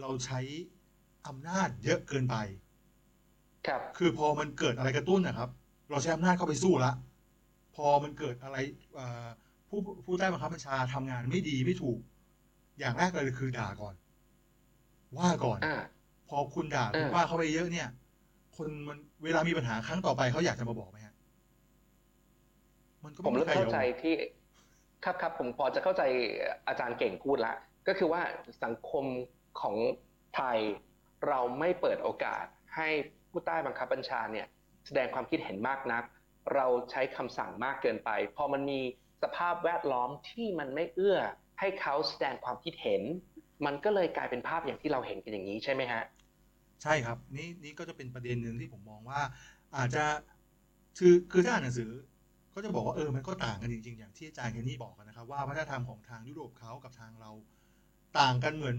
[0.00, 0.40] เราใช้
[1.26, 2.36] อำนาจเยอะเกินไป
[3.66, 5.50] ครับ คือพอมันเกิดอะไรกระตุ้นนะครับ
[5.90, 6.92] เราใช้อำนาจเข้าไปสู้ละ
[7.74, 8.56] พอมันเกิดอะไร
[8.94, 9.28] เอ่อ
[9.68, 11.98] ผู้ผู้ใต้บังคับบัญชาทำงานไม่ดีไม่ถูก
[12.78, 13.94] อย่างแรกเลยคือด่าก่อน
[15.18, 15.82] ว่าก่อนอ่า
[16.28, 17.88] พอคุณด่าคุณอ่าว่าเขาไปเยอะเนี่ย
[18.56, 21.13] คนมันเวลามีปัญหาครั้งต่อไปเขาอยากจะมาบอกไหมฮะมันก็
[23.26, 24.14] ผมไเริ่มเข้าใจใครอที่
[25.04, 26.02] ครับครับผมพอจะเข้าใจ
[26.68, 27.54] อาจารย์เก่งพูดละ
[27.88, 28.22] ก็คือว่า
[28.64, 29.04] สังคม
[29.60, 29.76] ของ
[30.36, 30.58] ไทย
[31.28, 32.44] เราไม่เปิดโอกาส
[32.76, 32.88] ให้
[33.30, 34.46] ผู้ใต้บังคับบัญชาเนี่ย
[34.86, 36.04] แสดงความคิดเห็นมากนัก
[36.54, 38.80] เราใช้คำสั่งมากเกินไป พอมันมี
[39.22, 41.18] สภาพแวดล้อมที่มันไม่เอื้อ
[41.60, 43.02] ให้เขาแสดงความคิดเห็น
[43.66, 46.02] มันก็เลยกลายเป็นภาพอย่างที่เราเห็นกันอย่างนี้ใช่ไหมฮะ
[46.82, 49.20] ใช่ครับนี่นี่ก็จะเป็นประเด็นหนึ่งที่ผมมองว่า
[49.76, 50.04] อาจจะ
[50.98, 51.90] คือคือถ้าอ่านหนังสือ
[52.54, 57.30] ก็จะบอกว่าเออมันก็ต่างกันจริงๆ อย่างที่อาจารย์เคนนี่บอกกันนะครับว่าวัฒนธรรมของทางยุโรปเขากับทางเรา
[58.20, 58.78] ต่างกันเหมือน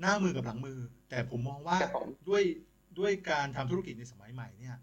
[0.00, 0.78] หน้ามือกับหลังมือ
[1.10, 2.42] แต่ผมมองว่าครับผมด้วย
[2.98, 4.76] ด้วยการทำธุรกิจในสมัยใหม่เนี่ย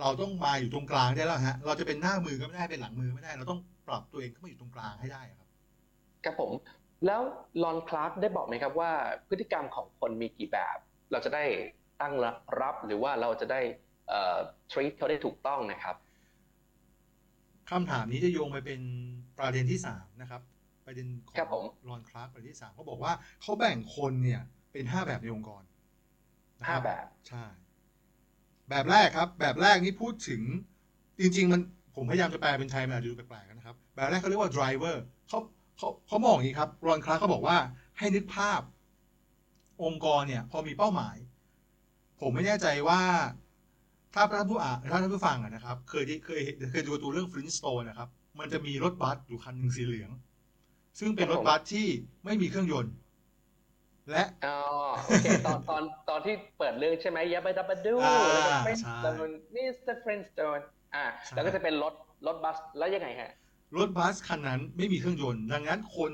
[0.00, 5.48] เราต้องมาอยู่ตรงกลางได้แล้วฮะ เราจะเป็นหน้ามือก็ไม่ได้เป็นหลังมือไม่ได้ เราต้องปรับตัวเองเข้ามาอยู่ตรงกลางให้ได้ครับ
[6.24, 6.52] ครับผม
[7.06, 7.20] แล้ว
[7.62, 8.92] ลอนคลาร์กได้บอกไหมครับว่า
[9.28, 10.78] พฤติกรรมของคนมีกี่แบบ
[11.12, 11.44] เราจะได้
[12.00, 12.14] ตั้ง
[12.60, 13.60] รับหรือว่าเราจะได้
[14.08, 14.38] เอ่อ
[14.72, 15.96] treat เขาได้ถูกต้องนะครับ
[17.72, 18.80] คำถามนี้จะโยงไปเป็น
[19.38, 20.42] ประเด็นที่สามนะครับ
[20.86, 23.12] ประเด็นขอครับผมงรอนคลาร์กประเด็นที่สามเขาบอกว่า
[23.42, 25.62] เขาแบ่งคนเนี่ยเป็นห้าแบบในองค์กร
[26.58, 27.44] นะคห้ารับแบบใช่
[28.70, 30.42] แบบแรกครับ แบบแรกนี่พูดถึง
[31.20, 31.60] จริง ๆ มัน
[31.96, 34.96] ผมพยายามจะแปลเป็นไทยมันอาจจะดูแปลกๆนะครับ แบบแรกเขาเรียกว่า driver
[35.28, 35.38] เขา
[35.78, 37.56] เขาเขาบอกอย่างนี้ครับรอนคลาร์กเขาบอกว่า
[37.98, 38.60] ให้นึกภาพ
[39.84, 41.16] องค์กรเนี่ย พอมีเป้าหมาย
[42.20, 43.00] ผมไม่แน่ใจว่า
[44.14, 50.10] ถ้าท่านผู้อ่านถ้าท่านผู้ฟังอะนะครับ เคยได้เคยเคยดูตัวเรื่อง Flintstone นะครับ มันจะมีรถบัสอยู่คันหนึ่งสีเหลือง
[50.98, 51.86] ซึ่งเป็นรถบัสที่
[52.24, 52.94] ไม่มีเครื่องยนต์
[54.10, 54.58] และอ๋อ
[55.04, 58.50] โอเคตอนตอนตอนที่เปิดเรื่องใช่ไหม Yabba Dabba Doo อ่าแล้วก็
[58.82, 59.94] ใช่ Flintstone Mr.
[60.04, 60.62] Flintstone
[60.94, 61.94] อ่าใช่แล้วก็จะเป็นรถ
[62.26, 63.30] รถบัสแล้วยังไงฮะ
[63.76, 66.10] รถบัสคันนั้นไม่มีเครื่องยนต์ ดังนั้นคน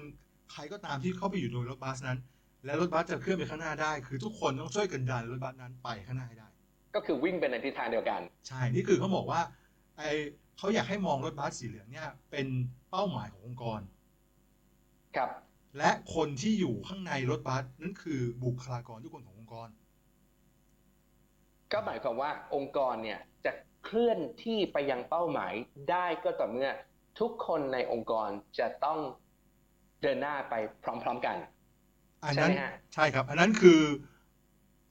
[0.53, 2.19] ใครก็ตามที่เข้าไปอยู่ในรถบัสนั้น
[2.65, 6.48] และรถบัสจะเคลื่อนไปข้างหน้าได้ คือทุกคนต้องช่วยกันดันรถบัสนั้นไปข้างหน้าให้ได้
[6.95, 9.41] ก็คือวิ่งไปในทิศทางเดียวกัน ใช่ นี่คือเขาบอกว่า
[9.97, 10.03] ไอ
[10.59, 12.47] เขาอยากให้มองรถบัสสีเหลืองเนี่ยเป็น
[12.91, 13.81] เป้าหมายขององค์กร
[15.17, 15.31] ครับ
[15.79, 19.69] และคนที่อยู่ข้างในรถบัสนั่นคือบุคลากรทุกคนขององค์กร
[21.73, 23.53] ก็หมายความว่าองค์กรเนี่ยจะ
[23.85, 25.53] เคลื่อนที่ไปยังเป้าหมาย
[25.91, 26.71] ได้ก็ต่อเมื่อ
[27.21, 28.29] ทุกคนในองค์กร
[28.59, 28.99] จะต้อง
[30.03, 31.37] เดินหน้าไปพร้อม ๆกัน
[32.25, 33.81] อันนั้นใช่ไหมฮะใช่ครับ อันนั้นคือ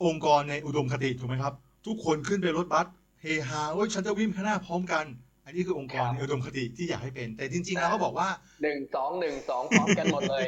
[0.05, 1.53] องค์กรในอุดมคติถูกไหมครับ
[1.87, 2.87] ทุกคนขึ้นไปรถบัส
[3.21, 5.05] เฮฮาโอ้ยฉันจะวิ่งข้างหน้าพร้อมกัน
[5.45, 8.29] อันนี้คือองค์กรในอุดมคติที่อยากให้เป็น แต่จริงๆแล้วเขาบอกว่า
[8.63, 10.45] หนึ่งสองหนึ่งสองพร้อมกันหมดเลย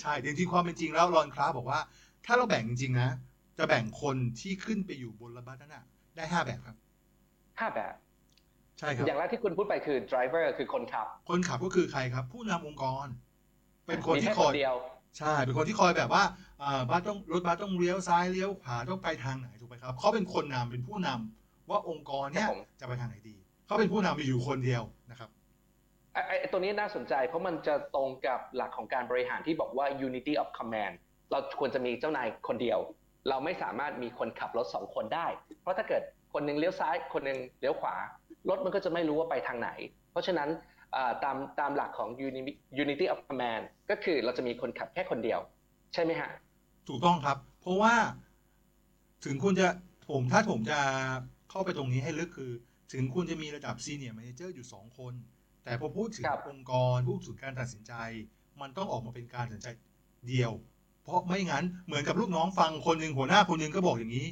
[0.00, 1.80] ใช่จริงๆความเป็นจริงแล้วรอนคลาสบอกว่า
[2.26, 3.10] ถ้าเราแบ่งจริงๆนะ
[3.58, 5.84] จะแบ่งคนที่ขึ้นไปอยู่บนรถบัสนั้นนะ
[6.16, 6.76] ได้ห้าแบบครับ
[7.60, 7.94] ห้าแบบ
[8.78, 13.06] ใช่ครับ อย่างแรกที่คุณพูดไปคือ driver คือคนขับคนขับก็คือใครครับ ผู้นำองค์กร
[13.86, 14.74] เป็นคนมีที่แค่คอยเดียว
[15.18, 16.22] ใช่เป็นคนที่คอยแบบว่า
[16.62, 25.28] อ่าบัสต้องรถบัสต้องเลี้ยวซ้ายเลี้ยวขวาต้องไปทางไหนถูกไหมครับเขาเป็นคนนำเป็นผู้นำว่าองค์กรเนี้ยครับผมจะไปทางไหนดีเขาเป็นผู้นำมีอยู่คนเดียวนะครับ
[26.12, 30.94] ไอ้ไอ้ตัวนี้น่าสนใจเพราะมันจะตรงกับหลักของการบริหารที่บอกว่า unity of command
[31.30, 32.78] เราควรจะมีเจ้านายคนเดียว
[33.28, 35.26] เราไม่สามารถมีคนขับรถสองคนได้
[35.62, 37.94] เพราะถ้าเกิดคนหนึ่งเลี้ยวซ้ายคนหนึ่งเลี้ยวขวา
[38.48, 39.70] รถมันก็จะไม่รู้ว่าไปทางไหน
[40.12, 40.73] เพราะฉะนั้นอ่า
[41.24, 45.40] ตามตามหลักของ uni- unity of command ก็คือเราจะมีคนขับแค่คนเดียว
[45.94, 46.30] ใช่ไหมฮะ
[46.88, 47.94] ถูกต้องครับ เพราะว่า
[49.24, 49.68] ถึงคุณจะ
[50.08, 50.80] ผมถ้าผมจะ
[51.50, 52.52] เข้าไปตรงนี้ให้ลึกคือ
[52.92, 55.14] ถึงคุณจะมีระดับซีเนียร์ a ม a เจอร์อยู่สองคน
[55.64, 57.92] แต่พอพูดถึงครับองค์กรพูดถึงการตัดสินใจ
[58.60, 59.68] มันต้องออกมาเป็นการตัดสินใจ
[60.28, 60.52] เดียว
[61.04, 64.26] เพราะไม่งั้นเหมือนกับลูกน้องฟังคนหนึ่งหัวหน้าคนหนึ่งก็บอกอย่างนี้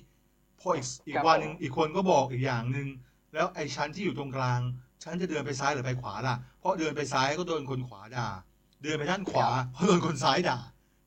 [0.61, 2.89] พออีกอีกวันหนึ่งอีกคนก็บอกอีกอย่างหนึ่ง
[3.35, 4.61] แล้วไอ้ชั้นที่อยู่ตรงกลาง
[5.03, 8.27] ฉันจะเดินไปซ้ายหรือไปขวาล่ะ เพราะเดินไปซ้ายก็โดนคนขวาด่า
[8.83, 10.59] เดินไปด้านขวาเพราะโดนคนซ้ายด่า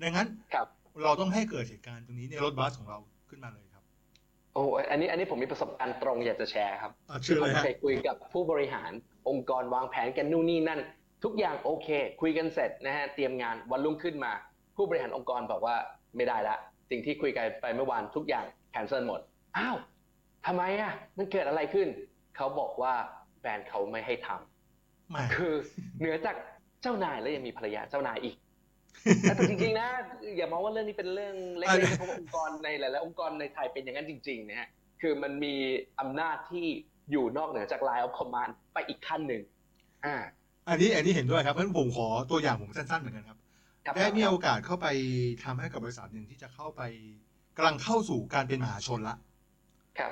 [0.01, 0.67] ดังนั้นครับ
[1.03, 2.97] เราต้องให้เกิดเหตุการณ์ตรงนี้ในรถบัสของเรา
[3.29, 3.83] ขึ้นมาเลยครับ
[4.53, 8.91] โอ้อันนี้อันนี้ผมมีประสบการณ์ตรงอยากจะแชร์ครับอะเชื่อผเลมยฮะเคยคุยกับผู้บริหาร
[9.29, 10.81] องค์กรวางแผนกันนู่นนี่นั่น
[11.23, 11.87] ทุกอย่างโอเค
[12.21, 14.31] คุยกันเสร็จนะฮะเตรียมงานวันรุ่งขึ้นมา
[14.75, 15.75] ผู้บริหารองค์กรบอกว่า
[16.15, 16.57] ไม่ได้ละ
[16.89, 19.21] สิ่งที่คุยกันไปเมื่อวานทุกอย่างแคนเซิลหมด
[19.57, 19.75] อ้าว
[20.45, 21.87] ทำไมอะมันเกิดอะไรขึ้น
[22.35, 22.93] เขาบอกว่า
[23.45, 25.53] แบรนด์เขาไม่ให้ทำแหม่คือ
[25.99, 26.35] เหนือจาก
[26.81, 28.35] เจ้านายแล้วยังมีภรรยาเจ้านายอีก
[29.21, 29.87] แต่จริงๆนะ
[30.37, 34.69] อย่ามองว่าเรื่องนี้เป็นเรื่องเล็กๆนะเพราะว่าองค์กรในหลายๆองค์กรในไทยเป็นอย่างนั้นจริงๆนะฮะ
[35.01, 35.53] คือมันมี
[35.99, 36.65] อำนาจที่
[37.11, 39.41] อยู่นอกเหนือจาก Line of Command ไปอีกขั้นหนึ่ง
[40.05, 40.15] อ่า
[40.69, 43.37] อันนี้อันนี้เห็นด้วยครับเพราะฉะนั้นผมขอตัวอย่างผมสั้นๆเหมือนกันครับ
[43.85, 44.87] ครับได้มีโอกาสเข้าไป
[45.43, 46.81] ทำให้กับบริษัทหนึ่งที่จะเข้าไป
[47.57, 49.15] กำลังเข้าสู่การเป็นมหาชนละ
[49.99, 50.11] ครับ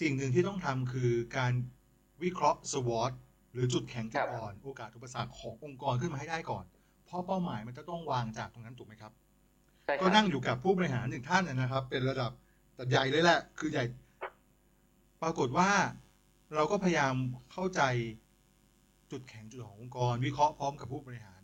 [0.00, 1.52] สิ่งหนึ่งที่ต้องทำคือการ
[2.24, 3.12] วิเคราะห์ SWOT
[3.52, 6.64] หรือจุดแข็งจุครัดบอ่อน โอกาสอุปสรรคขององค์กรขึ้นมาให้ได้ก่อน
[7.06, 9.12] เพราะเป้าหมายมันจะต้องวางจากตรงนั้นถูกไหมครับ
[9.84, 12.30] ใช่คก็รับนั่งอยู่กับผู้บริหารหนึ่งท่านนะครับ เป็นระดับ
[12.74, 13.84] แต่ใหญ่เลยแหละ คือใหญ่
[15.22, 15.70] ปรากฏว่า
[16.54, 17.14] เราก็พยายาม
[17.52, 17.80] เข้าใจ
[19.10, 21.40] จุดแข็งจุดอ่อนขององค์กร วิเคราะห์พร้อมกับผู้บริหาร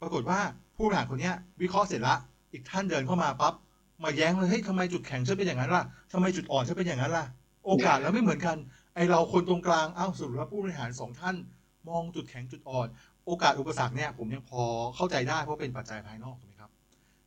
[0.00, 0.40] ปรากฏว่า
[0.76, 2.16] ผู้บริหารคนเนี้ยวิเคราะห์เสร็จละ
[2.52, 3.54] อีกท่านเดินเข้ามาปั๊บ
[4.04, 7.26] มาแย้งเลยเฮ้ยทำไมจุดแข็งฉันเป็นอย่างนั้นล่ะทำไมจุดอ่อนฉันเป็นอย่างนั้นล่ะ
[7.66, 8.56] โอกาสเราไม่เหมือนกัน
[8.94, 11.36] ไอเราคนตรงกลางอ้าวสรุปแล้วผู้บริหารสองท่าน
[11.88, 12.88] มองจุดแข็งจุดอ่อน
[13.26, 14.62] โอกาสอุปสรรคเนี่ยผมยังพอ
[14.96, 16.70] เข้าใจได้เพราะเป็นปัจจัยภายนอกถูกไหมครับ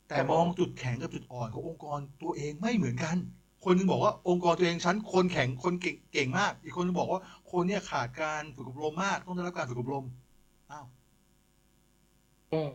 [0.08, 3.16] แต่ครับผมมองจุดแข็งกับจุดอ่อนขององค์กรตัวเองไม่เหมือนกัน
[3.64, 10.04] คนหนึงบอกว่าองค์กรตัวเองฉันคนแข็งคนเก่งเก่งมาก อีกคนหนึงบอกว่าคนเนี่ยขาดการฝึกอบรมมาก ต้องได้รับการฝึกอบรม
[10.70, 10.86] อ้าว
[12.52, 12.70] อืม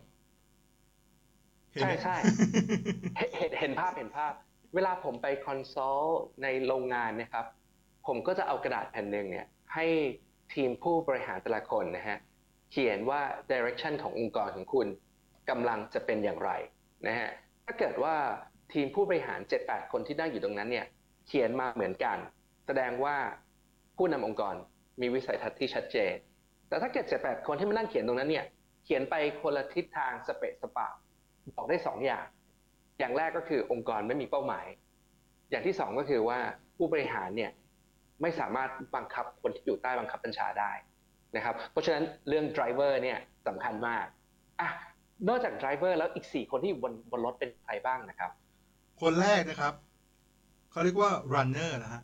[1.72, 2.16] เห็นไหมใช่ใช่
[3.16, 4.34] เห็นเห็นเห็นภาพเห็นภาพ
[4.74, 7.46] เวลาผมไป consult ในโรงงานเนะครับ
[8.08, 9.86] ผมก็จะเอากระดาษแผ่นหนึ่งเนี่ยให้
[10.54, 12.18] ทีมผู้บริหารแต่ละคนนะฮะ
[12.72, 14.88] เขียนว่า direction ขององค์กรของคุณ
[15.50, 16.52] กำลังจะเป็นอย่างไร
[17.08, 17.30] นะฮะ
[17.66, 18.16] ถ้าเกิดว่า
[18.74, 20.86] ทีมผู้บริหาร 7-8 คนที่นั่งอยู่ตรงนั้นเนี่ย
[21.28, 22.18] เขียนมาเหมือนกัน
[22.68, 23.16] แสดงว่า
[23.98, 24.56] ผู้นำองค์กร
[25.02, 26.14] มีวิสัยทัศน์ที่ชัดเจน
[26.68, 28.46] แต่ถ้าเกิดเจ็ดแปดคนที่มานั่งเขียนตรงนั้นเนี่ย
[28.86, 30.88] เขียนไปคนละทิศทางสเปะสปะ
[31.56, 32.26] บอกได้สองอย่าง
[33.00, 34.66] อย่างแรกก็คือองค์กรไม่มีเป้าหมาย
[35.50, 36.40] อย่างที่สองก็คือว่า
[36.78, 37.52] ผู้บริหารเนี่ย
[38.24, 40.72] ไม่สามารถบังคับคนที่อยู่ใต้บังคับบัญชาได้
[41.36, 44.06] นะครับเพราะฉะนั้นเรื่อง driver เนี่ยสำคัญมาก
[44.62, 44.70] อะ
[45.28, 48.32] นอกจาก driver แล้วอีกสี่คนที่อยู่บนบนรถเป็นใครบ้างนะครับ
[49.02, 49.74] คนแรกนะครับ
[50.72, 52.02] เขาเรียกว่า runner นะฮะ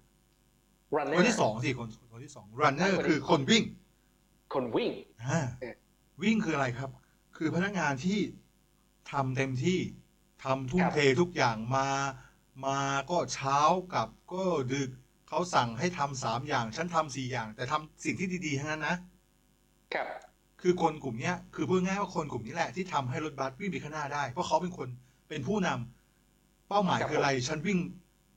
[0.96, 3.64] runner คนที่สองสิคนคนที่สอง runner คนที่คือคนวิ่ง
[4.54, 4.92] คนวิ่ง
[5.24, 5.76] อ่าเออ
[6.24, 6.90] วิ่งคืออะไรครับ
[7.38, 8.20] คือพนักงานที่
[9.12, 9.80] ทำเต็มที่
[10.44, 11.88] ทำทุ่มเททุกอย่างมา
[12.66, 12.80] มา
[13.12, 13.60] ก็เช้า
[13.94, 14.90] กลับก็ดึก
[15.30, 18.96] เขาสั่งให้ทำสามอย่าง ฉันทำสี่อย่าง แต่ทำสิ่งที่ดีๆทั้งนั้นนะ
[19.94, 20.08] ครับ
[20.62, 24.88] คือคนกลุ่มเนี้ยคือพูดง่ายๆว่าคนกลุ่มนี้แหละที่ทำให้รถบัสวิ่งไปข้างหน้าได้ เพราะเขาเป็นคน
[25.30, 27.80] เป็นผู้นำเป้าหมายครับคืออะไรฉันวิ่ง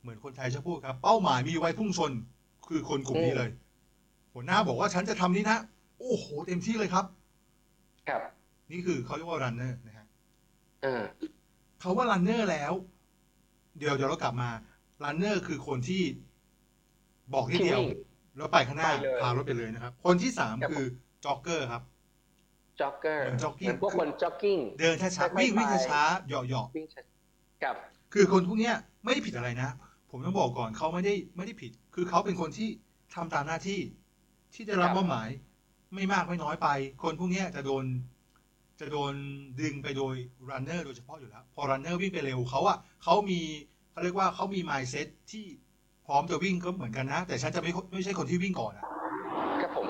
[0.00, 2.12] เหมือนคนไทยชอบพูดครับ เป้าหมายมีไว้พุ่งชน
[2.68, 3.50] คือคนกลุ่มนี้อืมเลย
[4.34, 5.58] หัวหน้าบอกว่าฉันจะทำนี่นะ
[5.98, 7.04] โอ้โห เต็มที่เลยครับ
[8.08, 8.20] ครับ
[8.70, 10.06] นี่คือเขาเรียกว่า runner นะฮะ
[10.82, 11.02] เออ
[11.80, 12.72] เขาว่า runner แล้ว
[13.78, 14.50] เดี๋ยวเดี๋ยวเรากลับมา
[15.04, 16.02] runner คือคนที่
[17.34, 17.98] บอกนิดที่เดียววิ่ง
[18.36, 20.88] แล้วไปข้างหน้าไปเลยพารถไปเลยนะครับ คนที่สามครับคือ
[21.24, 21.82] jogger ครับ
[22.80, 27.02] จ็อกเกอร์เหมือน jogging เหมือนพวกคนจ็อกกิ้งเดินช้าค่อยๆๆวิ่งวิ่งไปช้าๆเหยาะเหาะวิ่งช้า
[27.64, 27.76] กับ
[28.12, 29.70] คือคนพวกเนี้ยไม่ได้ผิดอะไรนะ
[30.10, 32.68] ผมต้องบอกก่อนเขาไม่ได้ไม่ได้ผิด คือเขาเป็นคนที่
[33.14, 33.80] ทำตามหน้าที่
[34.54, 35.28] ที่ได้รับครับมอบหมาย
[35.94, 36.68] ไม่มากไม่น้อยไป
[37.02, 37.84] คนพวกเนี้ยจะโดน
[38.80, 39.14] จะโดน
[39.60, 40.14] ดึงไปโดย
[40.48, 43.40] runner โดยเฉพาะอยู่แล้ว พอ runner วิ่งไปเร็วเขาอะเขามี
[43.90, 45.44] เขาเรียกว่าเขามี mindset ที่
[46.06, 48.86] พร้อมจะวิ่งก็เหมือนกันนะ แต่ฉันจะไม่ไม่ใช่คนที่วิ่งก่อนอะ
[49.60, 49.86] ครับผม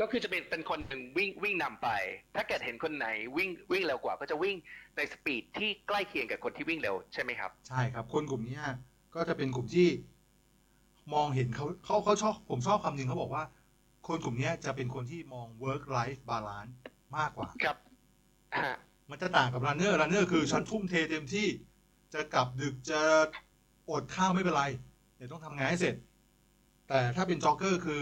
[0.00, 1.88] ก็คือจะเป็นเป็นคนหนึ่งวิ่งวิ่งนำไป
[2.36, 4.56] ถ้าเกิดเห็นคนไหนวิ่งวิ่งเร็วกว่าก็จะวิ่ง
[4.96, 8.64] ในสปีดที่ใกล้เคียงกับคนที่วิ่งเร็วใช่ไหมครับ ใช่ครับ คนกลุ่มเนี้ย
[9.14, 9.88] ก็จะเป็นกลุ่มที่
[11.14, 13.44] มองเห็นเขาเขาเขาชอบผมชอบคำหนึ่งเขาบอกว่า
[14.08, 16.72] คนกลุ่มเนี้ยจะเป็นคนที่มอง work life balance
[17.16, 17.76] มากกว่าครับ
[18.58, 18.76] ฮะ
[19.10, 21.48] มันจะต่างกับ runner runner คือฉันทุ่มเทเต็มที่
[22.14, 23.00] จะกลับดึกจะ
[23.90, 24.64] อดข้าวไม่เป็นไร
[25.18, 25.94] เดี๋ยวต้องทำงานให้เสร็จ
[26.88, 28.00] แต่ถ้าเป็น jogger คือ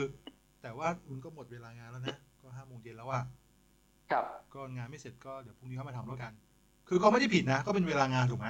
[0.62, 3.22] แต่ว่ามันก็หมดเวลางานแล้วนะ ก็ห้าโมงเย็นแล้วอะ
[4.10, 4.24] ครับ
[4.54, 6.32] ก็งานไม่เสร็จก็เดี๋ยวพรุ่งนี้เข้ามาทำแล้วกัน
[6.88, 8.48] คือเขาไม่ได้ผิดนะ ก็เป็นเวลางานถูกไหม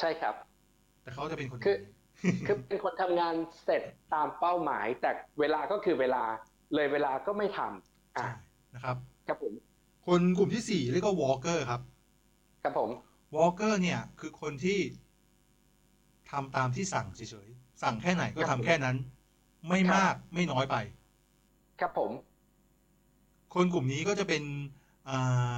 [0.00, 0.34] ใช่ครับ
[1.02, 3.82] แต่เขาจะเป็นคนคือนี้คือเป็นคนทำงานเสร็จ
[4.14, 6.22] ตามเป้าหมาย แต่เวลาก็คือเวลา
[6.74, 8.30] เลยเวลาก็ไม่ทำอะใช่
[8.74, 8.96] นะครับ
[9.28, 9.52] ครับผม
[10.06, 11.80] คนกลุ่มที่สี่เรียกว่า walker ครับ
[12.62, 12.90] ครับผม
[13.36, 14.78] walker เนี่ย คือคนที่
[16.30, 17.53] ทำตามที่สั่งเฉยๆ
[17.84, 18.96] สั่งแค่ไหนก็ทำแค่นั้น
[19.68, 20.76] ไม่มากไม่น้อยไป
[21.80, 22.10] ครับผม
[23.54, 24.42] คนกลุ่มนี้ก็จะเป็น
[25.08, 25.56] อ่า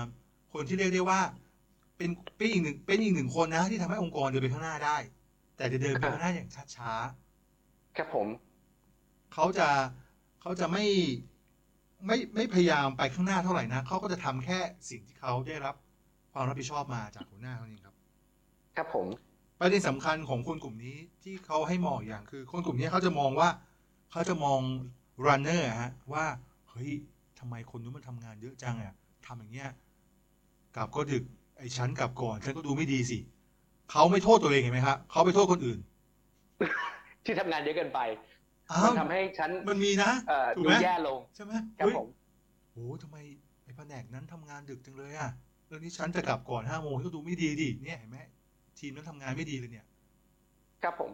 [0.53, 1.21] คนที่เรียกได้ว่า
[1.97, 4.97] เป็นเป็นอีกหนึ่งเป็นอีกหนึ่งคนนะ ที่ทำให้องค์กรเดินไปข้างหน้าได้
[5.57, 6.93] แต่จะเดินไปข้างหน้าอย่างช้า
[7.97, 9.69] ครับผมๆเขาจะ
[10.41, 10.87] เขาจะไม่
[12.07, 14.59] ไม่ไม่พยายามไปข้างหน้าเท่าไหร่นะเขาก็จะทำแค่
[14.91, 15.75] สิ่งที่เขาได้รับ
[16.33, 17.95] ความรับผิดชอบมาจากหัวหน้าเขาเองครับ
[18.77, 19.07] ครับผม
[19.61, 23.49] ประเด็นสำคัญของคนกลุ่มนี้ที่เขาให้มองอย่างคือ คนกลุ่มนี้เขาจะมองว่า
[24.11, 24.61] เขาจะมอง
[25.27, 26.25] runner อะฮะว่า
[26.71, 26.91] เฮ้ย
[27.39, 28.95] ทำไมคนนู้นมันทำงานเยอะจังอะ
[29.27, 29.71] ทำอย่างเงี้ย
[30.77, 31.25] กลับก็ดึก
[31.59, 33.19] ไอ้ฉันกลับก่อน ฉันก็ดูไม่ดีสิ
[33.91, 35.79] เขาไม่โทษตัวเองเห็นไหมครับเขาไปโทษคนอื่น
[37.25, 38.01] ที่ทำงานเยอะเกินไป
[38.73, 42.09] อ้ามัวนทำให้ฉันมันมีนะเอ่อถูกดูไหมแย่ลงใช่ไหมครับเฮ้ยผม
[42.73, 43.17] โอ้ทำไม
[43.65, 45.31] ไอ้แผนกนั้นทำงานดึกจังเลยอะ
[45.67, 48.19] เรื่องนี้ฉันจะกลับก่อนห้าโมงก็ดูไม่ดีดิเนี่ยเห็นไหม
[48.79, 49.87] ทีมนั้นทำงานไม่ดีเลยเนี่ย
[50.83, 51.11] ครับผม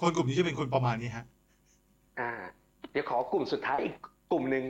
[0.00, 1.24] คนกลุ่มนี้จะเป็นคนประมาณนี้ฮะ
[2.20, 2.30] อ่า
[2.92, 3.94] เดี๋ยวขอกลุ่มสุดท้ายอีก
[4.32, 4.64] กลุ่มหนึ่ง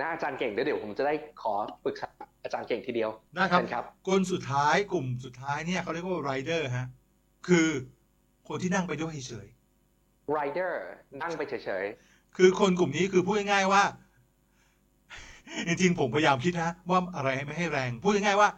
[0.00, 1.54] นะอาจารย์เก่งเดี๋ยวเดี๋ยวผมจะได้ขอ
[1.84, 2.08] ปรึกษา
[2.44, 6.86] อาจารย์เก่งทีเดียวได้ครับเชิญครับคนสุดท้ายกลุ่มสุดท้ายเนี่ยเขาเรียกว่า rider ฮะ
[7.48, 7.68] คือ
[8.48, 9.46] คนที่นั่งไปด้วยเฉย
[10.36, 10.72] rider
[11.22, 13.82] นั่งไปเฉยๆ คือคนกลุ่มนี้คือพูดง่ายๆว่า
[15.66, 18.48] จริงๆผมพยายามคิดนะ ว่าอะไรไม่ให้แรง พูดง่ายๆว่า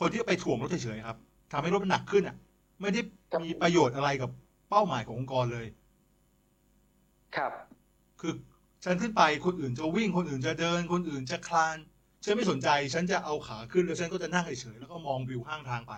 [0.00, 1.16] คนที่ไปถ่วงรถเฉยๆครับ
[1.50, 2.36] ทำให้รถมันหนักขึ้นอะ
[2.80, 3.00] ไม่ได้
[3.44, 4.30] มีประโยชน์อะไรกับ
[4.68, 7.52] เป้าหมายขององค์กรเลยๆครับ
[8.20, 8.32] คือ
[8.84, 11.76] ฉันขึ้นไปคนอื่นจะวิ่งคนอื่นจะเดิน คนอื่นจะคลาน
[12.24, 15.94] ฉันไม่สนใจ ฉันจะเอาขาขึ้นแล้วฉันก็จะนั่งเฉยๆแล้วก็มองวิวข้างทางไป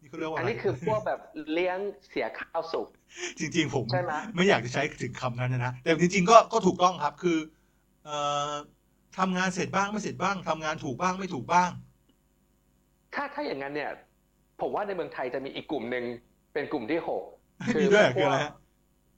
[0.00, 1.20] นี่เขาเรียกว่าอัอะนไรนี้คือพวกแบบ
[1.52, 1.78] เลี้ยง
[2.10, 2.88] เสียข้าวสุก
[3.38, 7.38] จริง ๆ ผมใช่ไหมไม่อยากจะใช้ถึงคำนั้นนะนะแต่จริง ๆ ก็ก็ถูกต้องครับคือ
[8.02, 8.10] เอ่
[8.52, 8.54] อ
[9.18, 11.70] ทำงานเสร็จบ้างไม่เสร็จบ้างทำงานถูกบ้างไม่ถูกบ้าง
[13.14, 13.90] ถ้าถ้าอย่างนั้นเนี่ย
[14.60, 16.04] ผมว่าในเมืองไทยจะมีอีกกลุ่มหนึ่ง
[16.52, 17.22] เป็นกลุ่มที่หก
[17.76, 18.52] มีด้วยเหรอคืออะไรฮะ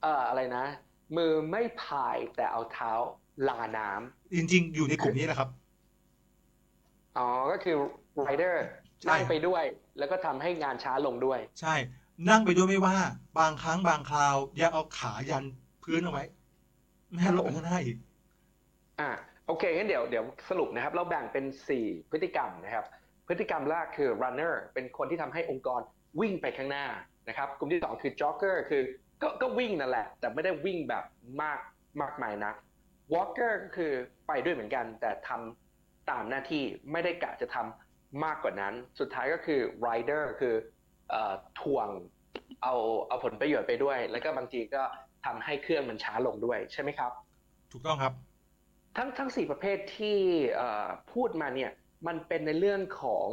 [0.01, 0.65] เอ่ออะไรนะ
[1.17, 2.91] มือไม่พายแต่เอาเท้า
[3.47, 5.49] ลาน้ำจริง ๆ อยู่ในกลุ่มนี้แหละครับ
[7.17, 7.75] อ๋อก็คือ
[8.27, 8.55] rider
[9.01, 9.63] ใช่นั่งไปด้วย
[9.97, 11.75] แล้วก็ทำให้งานช้าลงด้วย ใช่
[12.29, 12.97] นั่งไปด้วยไม่ว่า
[13.39, 15.45] บางครั้งบางคราวอย่าเอาขายัน
[15.83, 16.23] พื้นเอาไว้
[17.11, 17.97] ไม่ให้รถไปข้างหน้าอีก
[18.99, 19.09] อ่า
[19.47, 21.45] โอเคงั้นเดี๋ยวเดี๋ยวสรุปนะครับ เราแบ่งเป็น
[21.77, 22.85] 4พฤติกรรมนะครับ
[23.27, 25.81] พฤติกรรมแรกคือ runner เป็นคนที่ทำให้องค์กร
[26.19, 26.85] วิ่งไปข้างหน้า
[27.29, 28.83] นะครับ กลุ่มที่ 2 คือ jogger คือ
[29.21, 31.03] ก็ก็วิ่งนั่นแหละ แต่ไม่ได้วิ่งแบบ
[31.41, 31.59] มาก
[32.01, 32.53] มากมายนะ
[33.13, 33.91] walker ก็คือ
[34.27, 40.55] ไปด้วยเหมือนกัน แต่ทำตามหน้าที่ไม่ได้กะจะทำมากกว่านั้น สุดท้ายก็คือ rider คือ
[41.09, 41.87] เอ่อทวง
[42.63, 42.73] เอา
[43.07, 44.83] เอาผลประโยชน์ไปด้วย แล้วก็บางทีก็
[45.25, 47.11] ทำให้เครื่องมันช้าลงด้วยใช่ไหมครับ
[47.71, 48.13] ถูกต้องครับ
[48.97, 50.17] ทั้งทั้งสี่ประเภทที่
[50.55, 51.71] เอ่อพูดมาเนี่ย
[52.07, 53.27] มันเป็นในเรื่องของ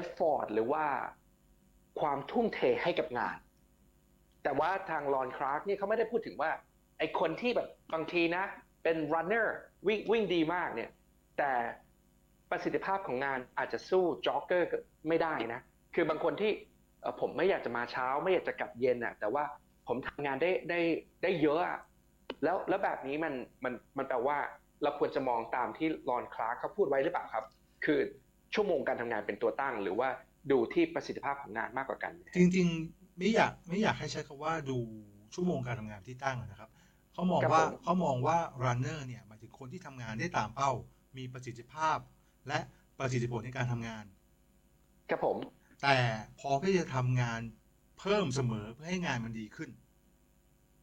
[0.00, 0.84] effort หรือว่า
[2.00, 3.36] ความทุ่มเทให้กับงาน
[4.42, 6.50] แต่ว่าทางลอนคราร์กเนี่ยเขาไม่ได้พูดถึงว่า
[6.98, 8.44] ไอคนที่แบบบางทีนะ
[8.82, 9.46] เป็น runner
[9.86, 10.90] วิ่งวิ่งดีมากเนี่ย
[11.38, 11.52] แต่
[12.50, 14.68] ประสิทธิภาพของงานอาจจะสู้จ็อกเกอร์
[15.08, 15.60] ไม่ได้นะ
[15.94, 16.52] คือบางคนที่
[17.20, 19.44] ผมไม่อยากจะมาเช้า ไม่อยากจะกลับเย็นอะแต่ว่า
[19.88, 20.80] ผมทำงานได้ได้
[21.22, 21.78] ได้เยอะอะ
[22.44, 24.38] แล้วแล้วแบบนี้มันมันมันแปลว่า
[24.82, 27.44] เราควรจะมองตามที่ลอนคลาร์กเขาพูดไว้หรือเปล่าครับ
[27.84, 27.98] คือ
[28.54, 30.08] ชั่วโมงการทำงานเป็นตัวตั้ง หรือว่า
[30.50, 34.78] ดูที่ประสิทธิภาพของงานมากกว่ากัน จริง ๆ ไม่อยากไม่อยากให้ใช้คำว่าดู
[35.34, 36.70] ชั่วโมงการทำงานที่ตั้งนะครับ
[37.12, 40.70] เขามองครับว่าผมเขามองว่า runner เนี่ยหมายถึงคนที่ทำงานได้ตามเป้า
[41.16, 41.98] มีประสิทธิภาพ
[42.48, 42.60] และ
[42.98, 44.04] ประสิทธิผลในการทำงาน
[45.10, 45.36] ครับผม
[45.82, 45.96] แต่
[46.40, 47.40] พร้อมที่จะทำงาน
[47.98, 49.70] เพิ่มเสมอเพื่อให้งานมันดีขึ้น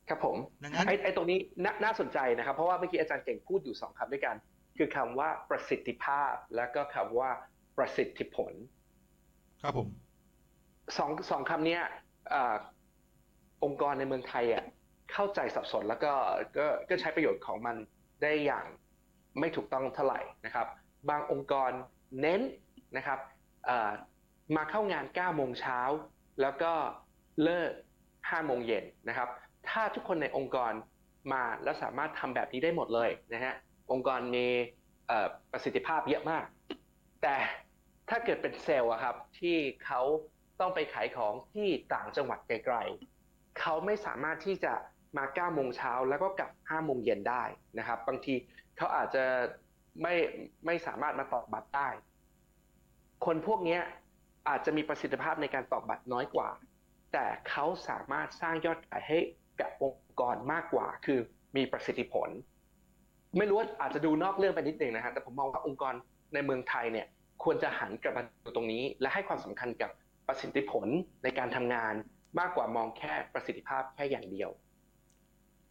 [0.10, 4.36] ครับผมดังนั้นไอ้ไอ้ตรงนี้นาน่าสนใจนะครับ เพราะว่าเมื่อกี้อาจารย์เก่งพูดอยู่สองคำด้วยกัน
[4.80, 7.30] คือคำว่าประสิทธิภาพ แล้วก็คำว่า
[7.78, 8.54] ประสิทธิผล
[9.62, 9.90] ครับผม
[10.98, 11.82] สองสองคำเนี้ย
[12.34, 12.56] อ่า
[13.64, 14.64] องค์กรในเมืองไทยอะ
[15.12, 16.14] เข้าใจสับสนแล้วก็
[16.58, 17.76] ก็ก็ใช้ประโยชน์ของมัน
[18.22, 18.66] ได้อย่าง
[19.40, 20.68] ไม่ถูกต้องเท่าไหร่นะครับ
[21.10, 21.72] บางองค์กร
[22.22, 22.42] เน้น
[22.98, 23.20] นะครับ
[23.68, 23.92] อ่า
[24.56, 25.80] มาเข้างาน 9 โมงเช้า
[26.42, 26.74] แล้วก็
[27.44, 27.72] เลิก
[28.10, 29.30] 5 โมงเย็นนะครับ
[29.70, 30.74] ถ้าทุกคนในองค์กร
[31.34, 33.56] มาแล้วสามารถทำแบบนี้ได้หมดเลยนะฮะ
[33.92, 34.48] องค์กรมี
[35.52, 36.44] ประสิทธิภาพเยอะมาก
[37.22, 37.36] แต่
[38.10, 40.02] ถ้าเกิดเป็นเซลล์อะครับที่เขา
[40.60, 44.74] ต้องไปขายของที่ต่างจังหวัดไกลๆเขาไม่สามารถที่จะ
[45.18, 47.44] มา9โมงเช้าแล้วก็กลับ5โมงเย็นได้
[47.78, 48.36] นะครับ บางที
[48.78, 49.24] เขาอาจจะ
[50.02, 50.16] ไม่
[50.66, 51.90] ไม่สามารถมาตอกบัตรได้
[53.26, 53.80] คนพวกนี้
[54.50, 56.50] อาจจะมีประสิทธิภาพในการตอกบัตรน้อยกว่า
[57.14, 59.20] แต่เขาสามารถสร้างยอดขายให้
[59.62, 61.20] กับองค์กรมากกว่า คือ
[61.56, 62.30] มีประสิทธิผล
[63.38, 65.94] ไม่รู้ว่าอาจจะดูนอกเรื่องไปนิดนึงนะฮะแต่ผมมองว่าองค์กร
[66.34, 67.08] ในเมืองไทยเนี่ย
[67.44, 69.92] ควรจะหันกลับมาดูตรงนี้ และให้ความสำคัญกับ
[70.28, 70.88] ประสิทธิผล
[71.24, 71.94] ในการทำงาน
[72.40, 74.50] มากกว่ามองแค่ประสิทธิภาพแค่อย่างเดียว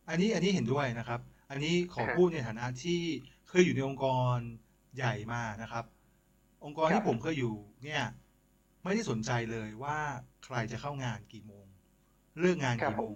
[0.09, 3.01] อันนี้อันนี้เห็นด้วยนะครับ อันนี้ขออ่าฮะพูดในฐานะที่
[3.49, 4.39] เคยอยู่ในองค์กร
[4.97, 5.85] ใหญ่มานะครับ
[6.65, 8.03] องค์กรครับที่ผมเคยอยู่เนี่ย
[8.83, 9.99] ไม่ได้สนใจเลยว่า
[10.45, 11.67] ใครจะเข้างานกี่โมง
[12.41, 13.15] เลิกงานกี่โมง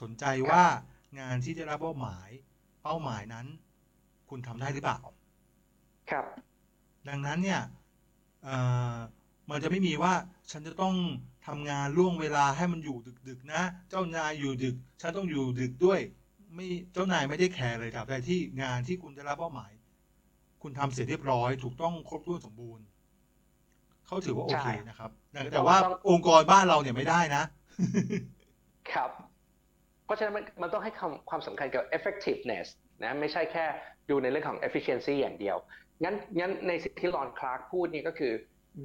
[0.00, 0.62] สนใจว่า
[1.20, 2.28] งานที่ได้รับเป้าหมาย
[2.86, 3.46] เป้าหมายนั้น
[4.28, 4.98] คุณทำได้หรือเปล่า
[6.10, 6.24] ครับ
[7.08, 7.60] ดังนั้นเนี่ย
[8.44, 8.56] เอ่
[8.94, 8.96] อ
[9.50, 10.12] มันจะไม่มีว่า
[10.50, 10.94] ฉันจะต้อง
[11.46, 12.96] ทำงานล่วงเวลาให้มันอยู่
[13.28, 16.00] ดึก ๆ นะ เจ้านายอยู่ดึก ฉันต้องอยู่ดึกด้วย
[16.54, 19.72] ไม่เจ้านายไม่ได้แคร์เลยครับแต่ที่งานที่คุณได้รับเป้าหมาย
[20.62, 22.84] คุณทำเสร็จเรียบร้อย ถูกต้องครบถ้วนสมบูรณ์
[24.06, 25.10] เขาถือว่าโอเคใช่นะครับ
[25.52, 25.76] แต่ว่า
[26.10, 27.42] องค์กรบ้านเราเนี่ยไม่ได้นะ
[28.92, 29.10] ครับ
[30.06, 32.66] เพราะฉะนั้นมันมันต้องให้ความความสำคัญกับ effectiveness
[33.02, 33.64] นะไม่ใช่แค่
[34.10, 35.56] ดูในเรื่องของ efficiency อย่างเดียว
[36.04, 38.32] งั้นงั้นในสิ่งที่ลอนคลาร์กพูดนี่ก็คือ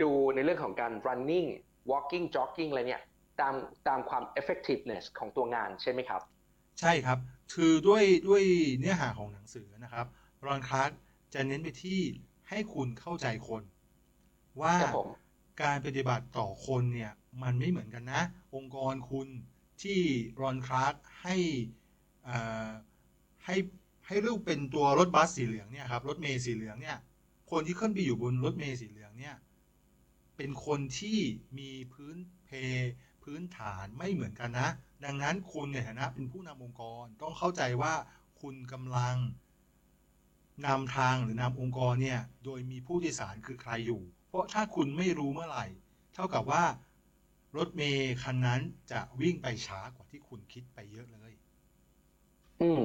[0.02, 1.48] ดูในเรื่องของการ running
[1.92, 3.04] walking jogging อะไรเนี่ย
[3.42, 3.54] ตาม
[3.88, 6.22] ตามความ effectiveness ของตัวงานใช่ไหมครับ
[6.80, 7.20] ใช่ครับ
[7.54, 8.44] คือด้วยด้วย
[8.78, 10.06] เนื้อหาของหนังสือนะครับ
[10.46, 10.92] รอนคลาร์ก
[11.34, 12.00] จะเน้นไปที่
[12.50, 13.64] ให้คุณเข้าใจคน
[14.62, 15.10] ว่าครับผม
[15.64, 17.12] การปฏิบัติต่อคนเนี่ย
[17.44, 18.22] มันไม่เหมือนกันนะ
[18.56, 19.28] องค์กรคุณ
[19.84, 20.00] ที่
[20.42, 21.36] รอนคลาร์กให้
[23.46, 23.56] ให้
[24.08, 26.98] ให้รูปเป็นตัวรถบัสสีเหลืองเนี่ยครับรถเมล์สีเหลืองเนี่ย
[27.52, 29.36] คนที่ขึ้นไปอยู่บนรถเมล์สีเหลืองเนี่ย
[30.38, 31.20] เป็นคนที่
[31.58, 32.16] มีพื้น
[32.46, 32.50] เพ
[33.24, 34.70] พื้นฐานไม่เหมือนกันนะ
[35.06, 37.94] ดังนั้นคุณในฐานะเป็นผู้นำองค์กรต้องเข้าใจว่า
[38.42, 39.16] คุณกำลัง
[40.66, 45.66] นำทางหรือนำองค์กรเนี่ยโดยมีผู้โดยสารคือใครอยู่ เพราะถ้าคุณไม่รู้เมื่อไหร่
[46.14, 46.64] เท่ากับว่า
[47.58, 48.62] รถเมย์คันนั้น
[48.92, 51.32] จะวิ่งไปช้ากว่าที่คุณคิดไปเยอะเลย
[52.62, 52.84] อืม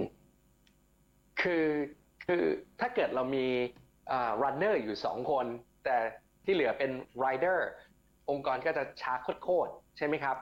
[1.41, 1.67] คือ
[2.25, 2.45] คือ
[2.81, 3.47] ถ้าเกิดเรามี
[4.11, 5.47] อ่า runner อยู่สองคน
[5.85, 5.97] แต่
[6.45, 6.91] ที่เหลือเป็น
[7.25, 7.59] rider
[8.31, 10.37] องค์กรก็จะช้าโคตรๆใช่ไหมครับ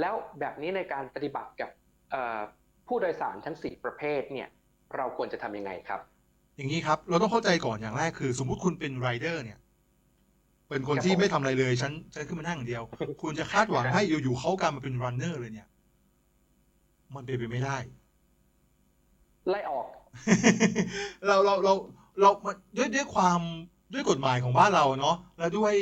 [0.00, 1.70] แล้วแบบนี้ในการปฏิบัติกับ
[2.10, 2.40] เอ่อ
[2.86, 4.48] ผู้โดยสารทั้ง 4 ประเภทเนี่ย
[4.96, 6.00] เราควรจะทำยังไงครับ
[6.56, 9.58] อย่างนี้ครับ เราต้องเข้าใจก่อนอย่างแรกคือ สมมุติคุณเป็นไรเดอร์เนี่ย
[10.68, 12.82] เป็นคนครับที่ผมไม่ทำอะไรเลย ฉันฉันขึ้นมานั่งอย่างเดียว
[13.22, 15.68] คุณจะคาดหวังให้อยู่ๆเขากลายมาเป็นรันเนอร์เลยเนี่ย
[17.14, 17.76] มันเป็นไปไม่ได้
[19.48, 19.86] ไล่ออก
[21.26, 21.74] เราเราเรา
[22.20, 23.40] เรามันด้วยด้วยความ
[23.92, 25.74] ด้วยกฎหมายของบ้านเราเนาะแล้วด้วย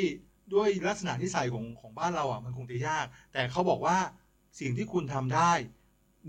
[0.54, 3.96] ด้วยลักษณะนิสัยของของบ้านเราอะ มันคงจะยาก แต่เขาบอกว่า
[4.60, 5.52] สิ่งที่คุณทำได้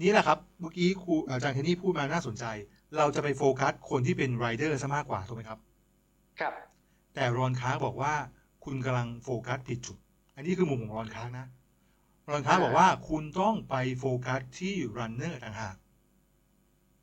[0.01, 2.45] นี่แหละครับ เมื่อกี้ครูอาจารย์เคนนี่พูดมาน่าสนใจ
[2.97, 5.59] เราจะไปโฟกัสคนที่เป็นไรเดอร์ซะมากกว่าถูกไหมครับ
[6.39, 6.53] ครับ
[7.15, 8.13] แต่รอนค้างบอกว่า
[8.63, 9.97] คุณกำลังโฟกัสผิดจุด
[10.35, 11.45] อันนี้คือมุมของรอนค้างนะ
[12.29, 15.75] รอนค้างบอกว่าคุณต้องไปโฟกัสที่รันเนอร์ต่างหาก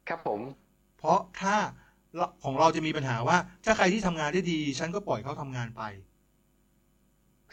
[0.08, 0.40] ครับผม
[0.98, 1.56] เพราะถ้า
[2.16, 5.82] เราของเราจะมีปัญหาว่า ถ้าใครที่ทำงานได้ดี ฉันก็ปล่อยเขาทำงานไป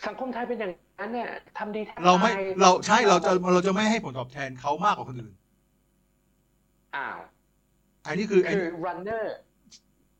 [0.05, 5.33] สังคมไทยเป็นอย่างนั้นเนี่ยทำดีแทบเราไม่ตยเราใช่เราจะเราจะไม่ให้ผลตอบแทนเขามากกว่าคนอื่น
[6.95, 7.17] อ้าว
[8.05, 9.25] อันนี้คือไอ้คือ runner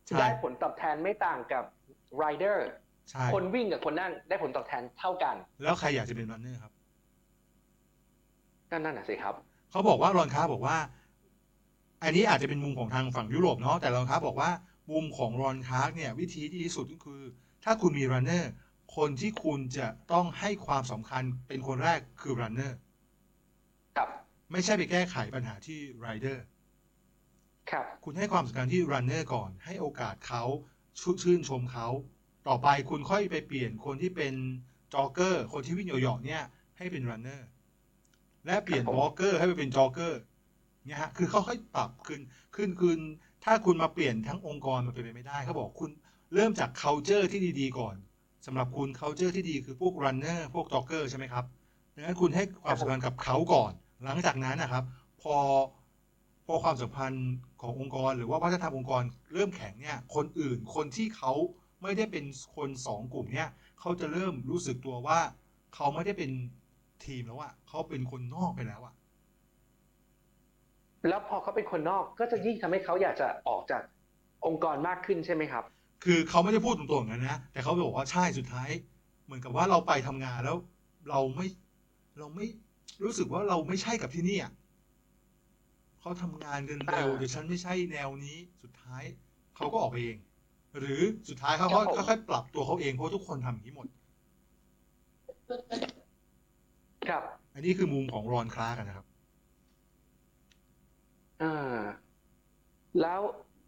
[0.08, 1.64] ใช่ได้ผลตอบแทนไม่ต่างกับ
[2.24, 2.87] rider ใช่
[3.36, 6.74] คนวิ่งกับคนนั่งได้ผลตอบแทนเท่ากัน แล้วใครอยากจะเป็นรันเนอร์ครับ
[8.72, 9.36] ก็นั่นน่ะสิครับ
[9.72, 10.78] เขาบอกว่ารอนค้าบอกว่า
[12.04, 14.52] อันนี้อาจจะเป็นมุมของทางฝั่งยุโรปเนาะแต่รอนค้าบอกว่า
[14.92, 17.22] มุมของรอนคลาร์กเนี่ยวิธีที่ดีที่สุดก็คือ
[17.64, 18.52] ถ้าคุณมี runner
[18.96, 22.78] คนที่คุณจะต้องให้ความสำคัญเป็นคนแรกคือ runner
[23.98, 24.10] ครับ
[24.52, 26.44] ไม่ใช่ไปแก้ไขปัญหาที่ไรเดอร์
[27.72, 30.44] ครับคุณให้ความสำคัญที่ runner ก่อน ให้โอกาสเขา
[31.02, 31.88] ชชื่นชมเขา
[32.48, 34.34] ต่อไปคุณค่อยไปเปลี่ยนคนที่เป็น
[34.94, 36.44] jogger คนที่วิ่งเหยาะๆเนี่ย
[36.78, 37.48] ให้เป็น runner
[38.46, 40.22] และเปลี่ยนครับผม walker ให้ไปเป็น jogger
[40.86, 42.22] เนี่ยฮะคือเขาค่อยปรับขึ้น
[42.56, 43.00] ขึ้นขึ้น
[43.44, 45.90] ถ้าคุณมาเปลี่ยนทั้งองค์กรมันเป็นไปไม่ได้เขาบอกคุณ
[46.34, 47.96] เริ่มจาก culture ที่ดี ๆ ก่อน
[48.46, 51.46] สำหรับคุณ culture ที่ดีคือพวก runner พวก jogger ใช่ไหมครับ
[51.96, 53.72] ดังนั้นคุณให้ความสำคัญกับเขาก่อน
[54.04, 54.84] หลังจากนั้นนะครับ
[55.22, 55.36] พอ
[56.46, 57.30] พอความสัมพันธ์
[57.62, 61.34] ขององค์กร หรือว่าวัฒนธรรมองค์กรเริ่มแข็งเนี่ย คนอื่นคนที่เขา
[61.82, 65.20] ไม่ได้เป็นคนสองกลุ่มเนี่ยเขาจะเริ่มรู้สึกตัวว่า
[65.76, 66.32] เขาไม่ได้เป็น
[67.06, 68.94] ทีมแล้วอะเขาเป็นคนนอกไปแล้วอะ
[71.08, 73.82] แล้วพอเขาเป็นคนนอกก็จะยิ่งทำให้เขาอยากจะออกจาก
[74.46, 75.64] องค์กรมากขึ้นใช่ไหมครับ
[76.04, 78.70] คือเขาไม่ได้พูดตรงๆอย่างนั้นนะแต่เขาบอกว่าใช่สุดท้าย
[79.26, 80.58] เหมือนกับว่าเราไปทำงานแล้ว
[81.10, 81.48] เราไม่
[82.20, 82.46] เราไม่
[83.04, 84.52] รู้สึกว่าเราไม่ใช่กับที่นี่อะ
[86.00, 89.04] เขาทำงานกันเร็วอ่าแต่ฉันไม่ใช่แนวนี้สุดท้าย
[89.56, 90.18] เขาก็ออกไปเอง
[90.80, 93.88] หรือสุดท้ายเขาครับผมค่อยๆปรับตัวเขาเองเพราะทุกคนทำอย่างนี้หมด
[97.10, 99.06] ครับ อันนี้คือมุมของรอนคลาร์กนะครับ
[101.42, 101.78] อ่า
[103.02, 103.22] แล้ว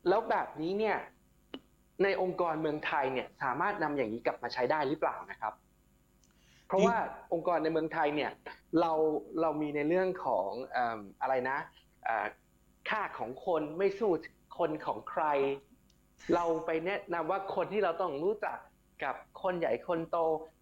[0.08, 0.98] แล้วแบบนี้เนี่ย
[2.04, 5.54] ในองค์กรเมืองไทยเนี่ย สามารถนำอย่างนี้กลับมาใช้ได้หรือเปล่านะครับ
[6.68, 6.96] เพราะว่า
[7.34, 8.32] องค์กรในเมืองไทยเนี่ย
[8.80, 8.92] เรา
[9.42, 11.58] เรามีในเรื่องของเอิ่มอะไรนะ
[12.08, 12.26] อ่า
[12.90, 14.12] ค่าของคนไม่สู้
[14.60, 15.24] คนของใคร
[16.36, 18.58] เราไปแนะนำว่าคนที่เราต้องรู้จัก
[19.04, 20.18] กับคนใหญ่คนโต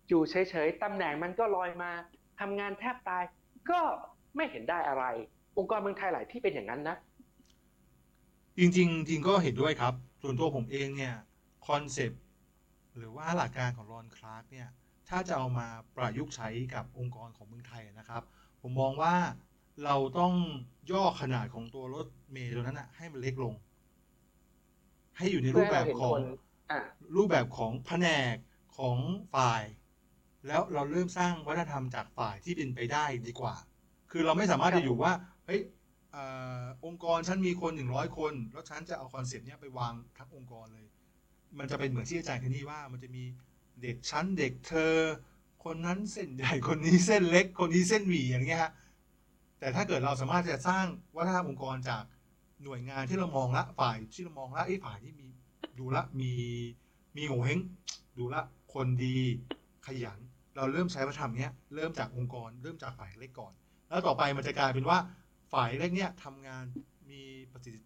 [0.07, 1.91] อยู่เฉยๆตำแหน่งมันก็ลอยมา
[2.39, 3.23] ทำงานแทบตาย
[3.69, 3.79] ก็
[4.35, 5.03] ไม่เห็นได้อะไร
[5.57, 6.97] องค์กรเมืองไทยหลายที่เป็นอย่างนั้นนะ
[8.57, 11.15] จริงๆจริงก็เห็นด้วยครับ ส่วนตัวผมเองเนี่ย
[11.67, 12.21] concept
[12.97, 14.67] หรือว่าหลักการของรอนคลาร์กเนี่ย
[15.09, 18.23] ถ้าจะเอามาประยุกต์ใช้กับองค์กรของเมืองไทยนะครับ
[18.61, 19.15] ผมมองว่า
[19.85, 20.33] เราต้อง
[20.91, 23.53] ย่อขนาดของตัวรถเมล์ตัวนั้นนะให้มันเล็กลง
[25.17, 26.17] ให้อยู่ในรูปแบบของ
[26.71, 26.79] อะ
[27.15, 28.35] รูปแบบของแผนก
[28.77, 28.97] ของ
[29.35, 29.63] ฝ่าย
[30.47, 33.55] แล้วเราเริ่มสร้างวัฒนธรรมจากฝ่ายที่เป็นไปได้ดีกว่า
[34.11, 35.13] คือเราไม่สามารถครับจะอยู่ว่า
[35.45, 35.61] เฮ้ย
[36.11, 36.23] เอ่
[36.61, 40.87] อองค์กรฉันมีคนหนึ่งร้อยคน แล้วฉันจะเอาคอนเซปต์เนี้ยไปวางทั้งองค์กรเลย
[41.57, 43.23] มันจะเป็นเหมือนที่อาจารย์คนนี้ว่า มันจะมี
[43.81, 44.95] เด็กชั้นเด็กเธอ
[45.65, 48.71] คนนั้นเส้นใหญ่คนนี้เส้นเล็ก คนนี้เส้นหมี่อย่างเงี้ยฮะ
[49.59, 50.85] แต่ถ้าเกิดเราสามารถจะสร้าง
[51.17, 52.03] วัฒนธรรมองค์กรจาก
[52.63, 55.29] หน่วยงานที่เรามองละฝ่ายที่เรามองละไอ้ฝ่ายที่มี
[55.79, 56.31] ดูละมี
[57.17, 57.59] มีโงเฮง
[58.17, 58.41] ดูละ
[58.73, 59.17] คนดี
[59.87, 60.19] ขยัน
[60.55, 63.53] เราเริ่มใช้วัฒนธรรมเนี้ยเริ่มจากองค์กร เริ่มจากฝ่ายเล็กก่อน
[63.89, 64.97] แล้วต่อไปมันจะกลายเป็นว่า
[65.53, 66.65] ฝ่ายเล็กเนี่ยทำงาน
[67.09, 67.81] มีประสิทธิ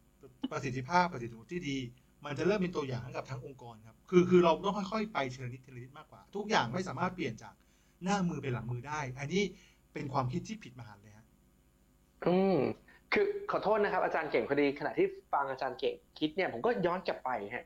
[0.52, 1.78] ประสิทธิภาพประสิทธิผลที่ดี
[2.26, 7.54] มันจะเริ่มเป็นตัวอย่างให้กับทั้งองค์กรครับคือคือเราต้องค่อยๆไปทีละนิดทีละนิดมากกว่า ทุกอย่างไม่สามารถเปลี่ยนจาก
[8.04, 9.44] หน้ามือเป็นหลังมือได้ อันนี้
[9.94, 11.26] เป็นความคิดที่ผิดมหันต์เลยฮะ
[12.28, 12.58] อืม
[13.14, 17.66] คือขอโทษนะครับอาจารย์เก่งพอดีขณะที่ฟังอาจารย์เก่งคิดเนี่ยผมก็ย้อนกลับไปฮะ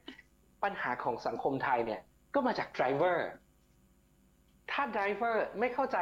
[0.63, 2.01] ปัญหาของสังคมไทยเนี่ย
[2.33, 3.29] ก็มาจาก driver
[4.71, 5.97] ถ้า driver ไม่เข้าใจ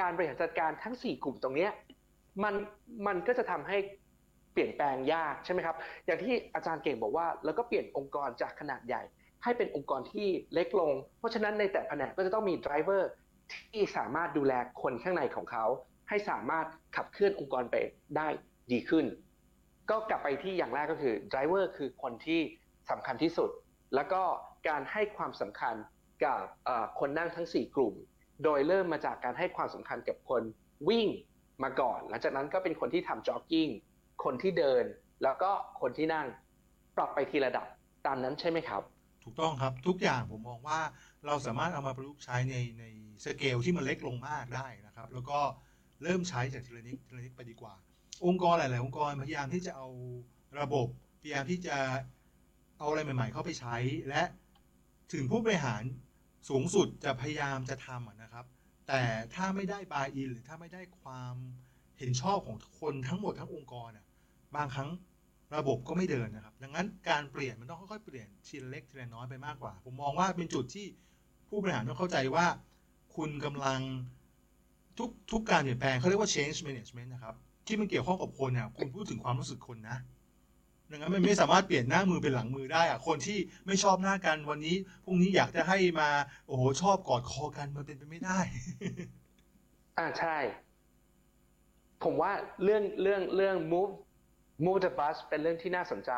[0.00, 1.70] การบริหารจัดการทั้ง 4 กลุ่มตรงเนี้ย
[2.42, 2.54] มัน
[3.06, 3.76] มันก็จะทำให้
[4.52, 9.02] เปลี่ยนแปลงยากใช่ไหมครับ อย่างที่อาจารย์เก่งบอกว่า แล้วก็เปลี่ยนองค์กรจากขนาดใหญ่
[9.44, 13.10] ให้เป็นองค์กรที่เล็กลง เพราะฉะนั้นในแต่แผนกก็จะต้องมี driver
[13.72, 14.52] ที่สามารถดูแล
[14.82, 15.64] คนข้างในของเขา
[16.08, 16.66] ให้สามารถ
[16.96, 17.76] ขับเคลื่อนองค์กรไป
[18.16, 18.28] ได้
[18.72, 19.04] ดีขึ้น
[19.90, 22.40] ก็กลับไปที่อย่างแรกก็คือ driver คือคนที่
[22.90, 23.50] สำคัญที่สุด
[23.94, 24.22] แล้วก็
[24.68, 25.74] การให้ความสำคัญ
[26.24, 26.38] กับ
[26.98, 27.94] คนนั่งทั้ง 4 กลุ่ม
[28.44, 30.42] โดยเริ่มมาจากการให้ความสำคัญกับคน
[30.88, 31.08] วิ่ง
[31.62, 33.68] มาก่อน หลังจากนั้นก็เป็นคนที่ทำจ็อกกิ้ง
[34.24, 34.84] คนที่เดิน
[35.22, 35.50] แล้วก็
[35.80, 36.26] คนที่นั่ง
[36.96, 37.66] ปรับไปทีละดับ
[38.06, 38.82] ตามนั้นใช่ไหมครับ
[39.24, 40.80] ถูกต้องครับทุกอย่างผมมองว่า
[41.26, 42.84] เราสามารถเอามาประยุกต์ใช้ในใน
[43.24, 45.38] สเกลที่มันเล็กลงมากได้นะครับ แล้วก็
[46.02, 47.74] เริ่มใช้จากทีละนิดทีละนิดไปดีกว่า
[48.26, 49.88] องค์กรหลาย ๆ องค์กรพยายามที่จะเอา
[50.60, 50.86] ระบบ
[51.20, 51.76] พยายามที่จะ
[52.78, 53.76] เอาอะไรใหม่ ๆ เข้าไปใช้
[54.08, 54.22] และ
[55.12, 55.82] ถึงผู้บริหาร
[56.48, 58.44] สูงสุดจะพยายามจะทำนะครับ
[58.88, 59.02] แต่
[59.34, 61.34] ถ้าไม่ได้บายอินหรือถ้าไม่ได้ความ
[61.98, 63.90] เห็นชอบของคนทั้งหมดทั้งองค์กร
[64.56, 64.88] บางครั้ง
[65.56, 70.86] ระบบก็ไม่เดินนะครับ ดังนั้นการเปลี่ยนมันต้องค่อยๆเปลี่ยนทีละเล็กทีละน้อยไปมากกว่า ผมมองว่าเป็นจุดที่
[71.48, 72.46] ผู้บริหารต้องเข้าใจว่า
[73.16, 73.80] คุณกำลัง
[74.98, 77.34] ทุกทุกการเปลี่ยนแปลงเขาเรียกว่า change management นะครับ
[77.66, 79.98] ที่มันเกี่ยวข้องกับคนเนี่ยคุณพูดถึงความรู้สึกคนนะ
[80.90, 86.08] ดังนั้นมันไม่สามารถเปลี่ยนหน้ามือเป็นหลังมือได้อะคนที่ไม่ชอบหน้ากันวันนี้พรุ่งนี้อยากจะให้มา
[86.46, 88.38] โอ้โหชอบกอดคอกันมันเป็นไปไม่ได้
[89.98, 90.36] อ่าใช่
[92.04, 92.32] ผมว่า
[92.64, 93.92] เรื่องเรื่องเรื่อง move
[94.64, 96.12] move the bus เป็นเรื่องที่น่าสนใจ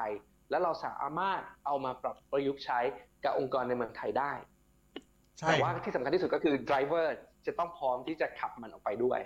[0.50, 2.78] และเราสามารถเอามาปรับประยุกต์ใช้
[3.24, 4.32] กับองค์กรในเมืองไทยได้
[5.38, 7.06] ใช่แต่ว่าที่สำคัญที่สุดก็คือ driver
[7.46, 9.20] จะต้องพร้อมที่จะขับมันออกไปด้วย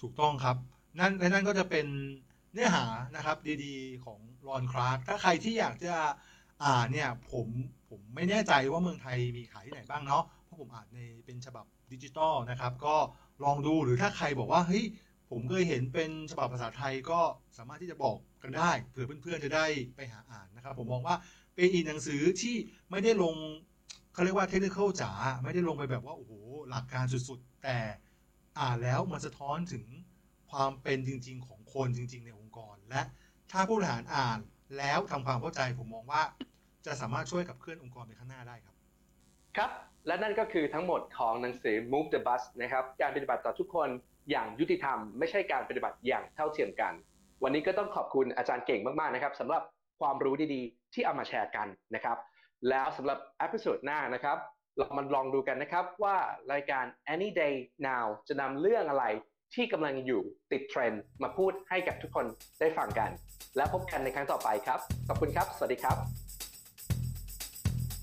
[0.00, 0.56] ถูกต้องครับ
[0.98, 1.86] นั่นและนั่นก็จะเป็น
[2.52, 2.84] เนื้อหา
[3.16, 5.94] นะครับดีๆ ของรอนคลาร์กถ้าใครที่อยากจะ
[6.64, 7.46] อ่านเนี่ยผม
[7.88, 12.96] ผมไม่แน่ใจว่าเมืองไทยมีขายที่ไหนบ้างเนาะเพราะผมอ่านในเป็นฉบับดิจิตอลนะครับ ก็
[13.44, 14.84] ลองดูหรือถ้าใครบอกว่าเฮ้ย
[15.30, 17.20] ผมเคยเห็นเป็นฉบับภาษาไทยก็
[17.58, 19.66] สามารถที่จะบอกกันได้เผื่อเพื่อนๆจะได้
[19.96, 21.16] ไปหาอ่านนะครับ ผมมองว่า
[21.54, 22.56] เป็นอีกหนังสือที่
[22.90, 23.34] ไม่ได้ลง
[24.12, 25.10] เขาเรียกว่าเทคนิคจ๋า
[25.42, 26.32] ไม่ได้ลงไปแบบว่าโอ้โห
[26.68, 27.76] หลักการสุดๆ แต่
[28.58, 29.84] อ่านแล้วมันสะท้อนถึง
[30.54, 33.02] ความเป็นจริง ๆ ของคนจริง ๆ ในองค์กร และ
[33.52, 34.38] ถ้าผู้บริหารอ่าน
[34.78, 36.22] แล้วทำความเข้าใจผมมองว่า
[36.86, 38.74] จะสามารถช่วยขับเคลื่อนองค์กรไปข้างหน้าได้ครับ
[39.56, 39.70] ครับ
[40.06, 43.88] และนั่นก็คือทั้งหมดของหนังสือ Move the Bus นะครับการปฏิบัติต่อทุกคน
[44.30, 46.92] อย่างยุติธรรม ไม่ใช่การปฏิบัติอย่างเท่าเทียมกัน
[47.42, 49.62] วันนี้ก็ต้องขอบคุณอาจารย์เก่งมากๆนะครับสำหรับ
[50.00, 52.18] ความรู้ดีๆ ที่เอามาแชร์กันนะครับ
[52.68, 54.38] แล้วสำหรับ episode หน้านะครับ
[54.78, 56.16] เรามาลองดูกันนะครับว่า
[56.52, 56.84] รายการ
[57.14, 57.54] Any Day
[57.86, 59.04] Now จะนำเรื่องอะไร
[59.54, 60.20] ที่กำลังอยู่
[60.52, 62.26] ติดเทรนด์มาพูดให้กับทุกคน
[62.60, 63.10] ได้ฟังกัน
[63.56, 64.78] แล้วพบกันในครั้งต่อไปครับ
[65.08, 66.23] ขอบคุณครับ สวัสดีครับ